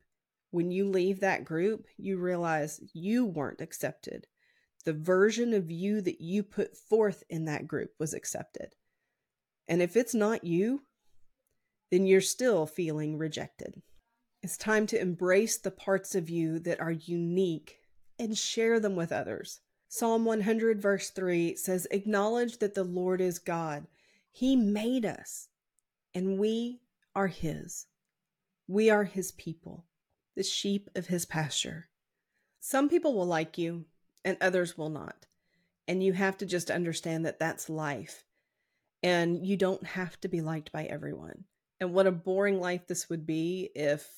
when 0.51 0.71
you 0.71 0.89
leave 0.89 1.21
that 1.21 1.45
group, 1.45 1.87
you 1.97 2.19
realize 2.19 2.81
you 2.93 3.27
weren't 3.27 3.61
accepted. 3.61 4.27
The 4.85 4.93
version 4.93 5.53
of 5.53 5.71
you 5.71 6.01
that 6.01 6.21
you 6.21 6.43
put 6.43 6.77
forth 6.77 7.23
in 7.29 7.45
that 7.47 7.67
group 7.67 7.91
was 7.99 8.15
accepted. 8.15 8.75
And 9.69 9.83
if 9.83 9.97
it's 9.97 10.15
not 10.15 10.45
you, 10.45 10.83
then 11.91 12.07
you're 12.07 12.21
still 12.21 12.67
feeling 12.67 13.19
rejected. 13.19 13.83
It's 14.43 14.57
time 14.57 14.87
to 14.89 15.01
embrace 15.01 15.59
the 15.59 15.71
parts 15.71 16.15
of 16.15 16.31
you 16.31 16.59
that 16.61 16.81
are 16.81 16.93
unique 16.93 17.81
and 18.19 18.37
share 18.37 18.81
them 18.81 18.97
with 18.97 19.13
others. 19.13 19.61
Psalm 19.89 20.25
100, 20.25 20.81
verse 20.81 21.11
3 21.11 21.57
says, 21.57 21.87
Acknowledge 21.91 22.59
that 22.59 22.75
the 22.75 22.85
Lord 22.85 23.21
is 23.21 23.39
God. 23.39 23.87
He 24.37 24.57
made 24.57 25.07
us, 25.07 25.49
and 26.15 26.39
we 26.39 26.81
are 27.15 27.29
His. 27.29 27.87
We 28.69 28.91
are 28.91 29.05
His 29.05 29.33
people 29.33 29.87
the 30.37 30.43
sheep 30.43 30.91
of 30.95 31.07
his 31.07 31.27
pasture. 31.27 31.89
Some 32.61 32.89
people 32.89 33.15
will 33.15 33.27
like 33.27 33.59
you 33.59 33.87
and 34.25 34.37
others 34.41 34.77
will 34.79 34.91
not. 34.91 35.27
And 35.89 36.03
you 36.03 36.13
have 36.13 36.37
to 36.39 36.47
just 36.47 36.71
understand 36.71 37.27
that 37.27 37.39
that's 37.39 37.69
life. 37.69 38.25
And 39.03 39.45
you 39.47 39.57
don't 39.57 39.85
have 39.87 40.21
to 40.21 40.29
be 40.29 40.41
liked 40.41 40.73
by 40.73 40.85
everyone. 40.85 41.45
And 41.81 41.93
what 41.93 42.07
a 42.07 42.13
boring 42.13 42.61
life 42.61 42.87
this 42.87 43.09
would 43.09 43.27
be 43.27 43.71
if 43.75 44.09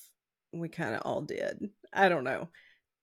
we 0.51 0.67
kind 0.67 0.95
of 0.95 1.01
all 1.03 1.21
did. 1.21 1.69
I 1.93 2.09
don't 2.09 2.23
know. 2.23 2.49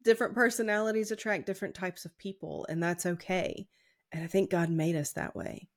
Different 0.03 0.35
personalities 0.35 1.11
attract 1.11 1.47
different 1.47 1.75
types 1.75 2.05
of 2.05 2.17
people, 2.19 2.67
and 2.69 2.83
that's 2.83 3.07
okay. 3.07 3.69
And 4.13 4.25
I 4.25 4.27
think 4.27 4.51
God 4.51 4.71
made 4.71 4.97
us 4.97 5.13
that 5.13 5.37
way. 5.37 5.69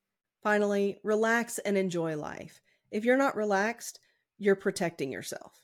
Finally, 0.41 0.99
relax 1.03 1.59
and 1.59 1.77
enjoy 1.77 2.15
life. 2.15 2.61
If 2.91 3.05
you're 3.05 3.17
not 3.17 3.35
relaxed, 3.35 3.99
you're 4.37 4.55
protecting 4.55 5.11
yourself. 5.11 5.63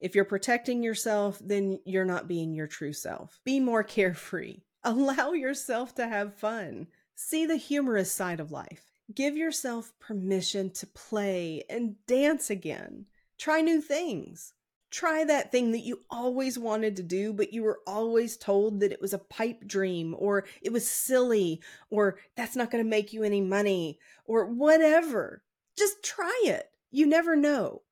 If 0.00 0.14
you're 0.14 0.24
protecting 0.24 0.82
yourself, 0.82 1.40
then 1.42 1.78
you're 1.84 2.04
not 2.04 2.28
being 2.28 2.54
your 2.54 2.66
true 2.66 2.92
self. 2.92 3.40
Be 3.44 3.60
more 3.60 3.82
carefree. 3.96 4.58
Allow 4.84 5.32
yourself 5.32 5.94
to 5.96 6.06
have 6.06 6.34
fun. 6.34 6.88
See 7.14 7.46
the 7.46 7.56
humorous 7.56 8.12
side 8.12 8.40
of 8.40 8.52
life. 8.52 8.92
Give 9.14 9.36
yourself 9.36 9.92
permission 10.00 10.70
to 10.70 10.86
play 10.88 11.62
and 11.70 11.96
dance 12.06 12.50
again. 12.50 13.06
Try 13.38 13.60
new 13.60 13.80
things. 13.80 14.52
Try 14.90 15.24
that 15.24 15.50
thing 15.50 15.72
that 15.72 15.84
you 15.84 16.00
always 16.08 16.58
wanted 16.58 16.96
to 16.96 17.02
do, 17.02 17.32
but 17.32 17.52
you 17.52 17.62
were 17.62 17.80
always 17.86 18.36
told 18.36 18.80
that 18.80 18.92
it 18.92 19.00
was 19.00 19.12
a 19.12 19.18
pipe 19.18 19.66
dream 19.66 20.14
or 20.16 20.44
it 20.62 20.72
was 20.72 20.88
silly 20.88 21.60
or 21.90 22.18
that's 22.36 22.56
not 22.56 22.70
going 22.70 22.82
to 22.82 22.88
make 22.88 23.12
you 23.12 23.22
any 23.22 23.40
money 23.40 23.98
or 24.24 24.46
whatever. 24.46 25.42
Just 25.76 26.02
try 26.02 26.42
it. 26.44 26.70
You 26.90 27.06
never 27.06 27.34
know. 27.36 27.82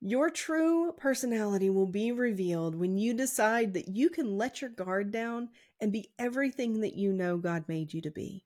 Your 0.00 0.28
true 0.28 0.92
personality 0.98 1.70
will 1.70 1.86
be 1.86 2.12
revealed 2.12 2.74
when 2.74 2.98
you 2.98 3.14
decide 3.14 3.72
that 3.72 3.88
you 3.88 4.10
can 4.10 4.36
let 4.36 4.60
your 4.60 4.68
guard 4.68 5.10
down 5.10 5.48
and 5.80 5.92
be 5.92 6.10
everything 6.18 6.80
that 6.80 6.94
you 6.94 7.12
know 7.12 7.38
God 7.38 7.64
made 7.68 7.94
you 7.94 8.02
to 8.02 8.10
be. 8.10 8.44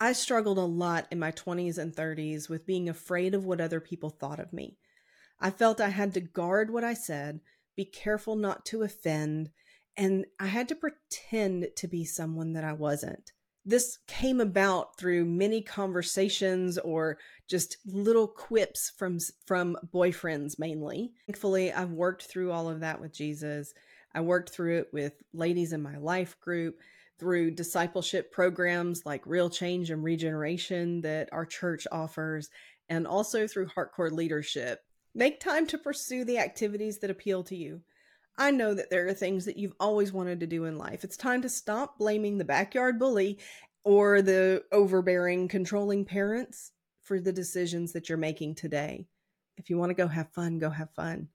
I 0.00 0.12
struggled 0.12 0.58
a 0.58 0.62
lot 0.62 1.06
in 1.10 1.18
my 1.18 1.30
20s 1.30 1.78
and 1.78 1.94
30s 1.94 2.48
with 2.48 2.66
being 2.66 2.88
afraid 2.88 3.34
of 3.34 3.44
what 3.44 3.60
other 3.60 3.80
people 3.80 4.10
thought 4.10 4.40
of 4.40 4.52
me. 4.52 4.78
I 5.40 5.50
felt 5.50 5.80
I 5.80 5.88
had 5.90 6.14
to 6.14 6.20
guard 6.20 6.70
what 6.70 6.84
I 6.84 6.94
said, 6.94 7.40
be 7.76 7.84
careful 7.84 8.36
not 8.36 8.64
to 8.66 8.82
offend, 8.82 9.50
and 9.96 10.26
I 10.40 10.46
had 10.46 10.68
to 10.68 10.74
pretend 10.74 11.68
to 11.76 11.88
be 11.88 12.04
someone 12.04 12.52
that 12.54 12.64
I 12.64 12.72
wasn't. 12.72 13.32
this 13.64 13.98
came 14.06 14.40
about 14.40 14.98
through 14.98 15.24
many 15.24 15.62
conversations 15.62 16.76
or 16.78 17.18
just 17.48 17.78
little 17.86 18.28
quips 18.28 18.92
from 18.96 19.18
from 19.46 19.76
boyfriends 19.92 20.58
mainly. 20.58 21.12
Thankfully, 21.26 21.72
I've 21.72 21.92
worked 21.92 22.24
through 22.24 22.52
all 22.52 22.68
of 22.68 22.80
that 22.80 23.00
with 23.00 23.12
Jesus. 23.12 23.72
I 24.14 24.20
worked 24.20 24.50
through 24.50 24.78
it 24.78 24.88
with 24.92 25.14
ladies 25.32 25.72
in 25.72 25.82
my 25.82 25.96
life 25.96 26.38
group, 26.40 26.78
through 27.18 27.52
discipleship 27.52 28.30
programs 28.32 29.06
like 29.06 29.26
Real 29.26 29.50
Change 29.50 29.90
and 29.90 30.04
Regeneration 30.04 31.00
that 31.00 31.28
our 31.32 31.46
church 31.46 31.86
offers, 31.90 32.50
and 32.88 33.06
also 33.06 33.46
through 33.46 33.68
Heartcore 33.68 34.12
Leadership. 34.12 34.83
Make 35.14 35.38
time 35.38 35.66
to 35.68 35.78
pursue 35.78 36.24
the 36.24 36.38
activities 36.38 36.98
that 36.98 37.10
appeal 37.10 37.44
to 37.44 37.56
you. 37.56 37.82
I 38.36 38.50
know 38.50 38.74
that 38.74 38.90
there 38.90 39.06
are 39.06 39.14
things 39.14 39.44
that 39.44 39.56
you've 39.56 39.76
always 39.78 40.12
wanted 40.12 40.40
to 40.40 40.46
do 40.46 40.64
in 40.64 40.76
life. 40.76 41.04
It's 41.04 41.16
time 41.16 41.40
to 41.42 41.48
stop 41.48 41.98
blaming 41.98 42.36
the 42.36 42.44
backyard 42.44 42.98
bully 42.98 43.38
or 43.84 44.22
the 44.22 44.64
overbearing, 44.72 45.46
controlling 45.46 46.04
parents 46.04 46.72
for 47.02 47.20
the 47.20 47.32
decisions 47.32 47.92
that 47.92 48.08
you're 48.08 48.18
making 48.18 48.56
today. 48.56 49.06
If 49.56 49.70
you 49.70 49.78
want 49.78 49.90
to 49.90 49.94
go 49.94 50.08
have 50.08 50.32
fun, 50.32 50.58
go 50.58 50.70
have 50.70 50.90
fun. 50.90 51.28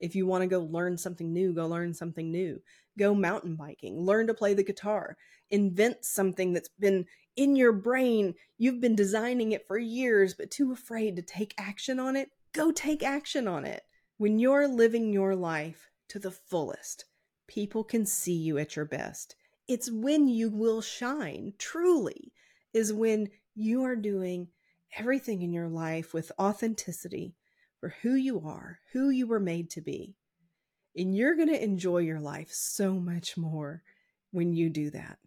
If 0.00 0.14
you 0.14 0.26
want 0.26 0.42
to 0.42 0.46
go 0.46 0.60
learn 0.60 0.96
something 0.96 1.30
new, 1.30 1.52
go 1.52 1.66
learn 1.66 1.92
something 1.92 2.30
new. 2.30 2.62
Go 2.98 3.14
mountain 3.14 3.56
biking, 3.56 4.00
learn 4.00 4.26
to 4.28 4.34
play 4.34 4.54
the 4.54 4.64
guitar, 4.64 5.18
invent 5.50 6.04
something 6.04 6.54
that's 6.54 6.70
been 6.80 7.04
in 7.36 7.56
your 7.56 7.72
brain. 7.72 8.34
You've 8.56 8.80
been 8.80 8.96
designing 8.96 9.52
it 9.52 9.66
for 9.66 9.76
years, 9.76 10.34
but 10.34 10.50
too 10.50 10.72
afraid 10.72 11.16
to 11.16 11.22
take 11.22 11.54
action 11.58 12.00
on 12.00 12.16
it. 12.16 12.30
Go 12.58 12.72
take 12.72 13.04
action 13.04 13.46
on 13.46 13.64
it. 13.64 13.84
When 14.16 14.40
you're 14.40 14.66
living 14.66 15.12
your 15.12 15.36
life 15.36 15.92
to 16.08 16.18
the 16.18 16.32
fullest, 16.32 17.04
people 17.46 17.84
can 17.84 18.04
see 18.04 18.32
you 18.32 18.58
at 18.58 18.74
your 18.74 18.84
best. 18.84 19.36
It's 19.68 19.88
when 19.92 20.26
you 20.26 20.50
will 20.50 20.82
shine, 20.82 21.52
truly, 21.56 22.32
is 22.74 22.92
when 22.92 23.28
you 23.54 23.84
are 23.84 23.94
doing 23.94 24.48
everything 24.96 25.42
in 25.42 25.52
your 25.52 25.68
life 25.68 26.12
with 26.12 26.32
authenticity 26.36 27.36
for 27.78 27.94
who 28.02 28.14
you 28.14 28.40
are, 28.44 28.80
who 28.92 29.08
you 29.08 29.28
were 29.28 29.38
made 29.38 29.70
to 29.70 29.80
be. 29.80 30.16
And 30.96 31.16
you're 31.16 31.36
going 31.36 31.50
to 31.50 31.62
enjoy 31.62 31.98
your 31.98 32.18
life 32.18 32.50
so 32.50 32.94
much 32.94 33.36
more 33.36 33.84
when 34.32 34.52
you 34.52 34.68
do 34.68 34.90
that. 34.90 35.18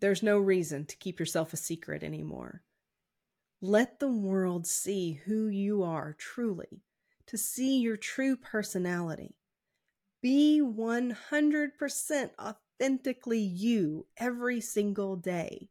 There's 0.00 0.24
no 0.24 0.38
reason 0.38 0.86
to 0.86 0.96
keep 0.96 1.20
yourself 1.20 1.52
a 1.52 1.56
secret 1.56 2.02
anymore. 2.02 2.64
Let 3.64 4.00
the 4.00 4.10
world 4.10 4.66
see 4.66 5.20
who 5.24 5.46
you 5.46 5.84
are 5.84 6.16
truly, 6.18 6.82
to 7.26 7.38
see 7.38 7.78
your 7.78 7.96
true 7.96 8.36
personality. 8.36 9.36
Be 10.20 10.60
100% 10.60 12.30
authentically 12.40 13.38
you 13.38 14.06
every 14.16 14.60
single 14.60 15.14
day. 15.14 15.68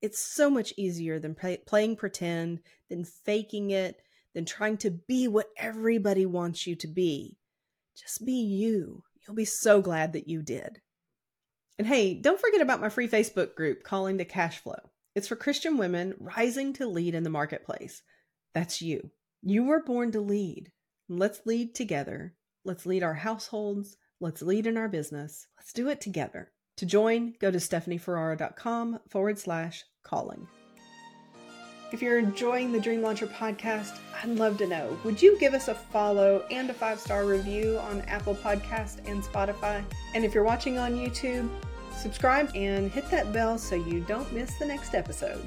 It's 0.00 0.20
so 0.20 0.48
much 0.48 0.72
easier 0.76 1.18
than 1.18 1.34
play, 1.34 1.56
playing 1.56 1.96
pretend, 1.96 2.60
than 2.88 3.04
faking 3.04 3.72
it, 3.72 4.00
than 4.32 4.44
trying 4.44 4.76
to 4.76 4.90
be 4.92 5.26
what 5.26 5.50
everybody 5.56 6.24
wants 6.24 6.68
you 6.68 6.76
to 6.76 6.86
be. 6.86 7.36
Just 7.96 8.24
be 8.24 8.32
you. 8.32 9.02
You'll 9.26 9.34
be 9.34 9.44
so 9.44 9.82
glad 9.82 10.12
that 10.12 10.28
you 10.28 10.40
did. 10.40 10.80
And 11.78 11.86
hey, 11.88 12.14
don't 12.14 12.40
forget 12.40 12.60
about 12.60 12.80
my 12.80 12.90
free 12.90 13.08
Facebook 13.08 13.56
group, 13.56 13.82
Calling 13.82 14.18
the 14.18 14.24
Cash 14.24 14.58
Flow. 14.58 14.78
It's 15.18 15.26
for 15.26 15.34
Christian 15.34 15.78
women 15.78 16.14
rising 16.20 16.72
to 16.74 16.86
lead 16.86 17.12
in 17.12 17.24
the 17.24 17.28
marketplace. 17.28 18.02
That's 18.54 18.80
you. 18.80 19.10
You 19.42 19.64
were 19.64 19.82
born 19.82 20.12
to 20.12 20.20
lead. 20.20 20.70
Let's 21.08 21.40
lead 21.44 21.74
together. 21.74 22.36
Let's 22.64 22.86
lead 22.86 23.02
our 23.02 23.14
households. 23.14 23.96
Let's 24.20 24.42
lead 24.42 24.68
in 24.68 24.76
our 24.76 24.86
business. 24.86 25.48
Let's 25.58 25.72
do 25.72 25.88
it 25.88 26.00
together. 26.00 26.52
To 26.76 26.86
join, 26.86 27.34
go 27.40 27.50
to 27.50 27.58
stephanieferrara.com 27.58 29.00
forward 29.08 29.40
slash 29.40 29.82
calling. 30.04 30.46
If 31.90 32.00
you're 32.00 32.20
enjoying 32.20 32.70
the 32.70 32.78
Dream 32.78 33.02
Launcher 33.02 33.26
podcast, 33.26 33.98
I'd 34.22 34.38
love 34.38 34.56
to 34.58 34.68
know. 34.68 34.96
Would 35.02 35.20
you 35.20 35.36
give 35.40 35.52
us 35.52 35.66
a 35.66 35.74
follow 35.74 36.44
and 36.52 36.70
a 36.70 36.74
five 36.74 37.00
star 37.00 37.24
review 37.24 37.78
on 37.78 38.02
Apple 38.02 38.36
Podcast 38.36 39.00
and 39.08 39.24
Spotify? 39.24 39.82
And 40.14 40.24
if 40.24 40.32
you're 40.32 40.44
watching 40.44 40.78
on 40.78 40.92
YouTube, 40.92 41.50
subscribe 41.98 42.50
and 42.54 42.90
hit 42.90 43.10
that 43.10 43.32
bell 43.32 43.58
so 43.58 43.74
you 43.74 44.00
don't 44.00 44.30
miss 44.32 44.56
the 44.58 44.66
next 44.66 44.94
episode. 44.94 45.42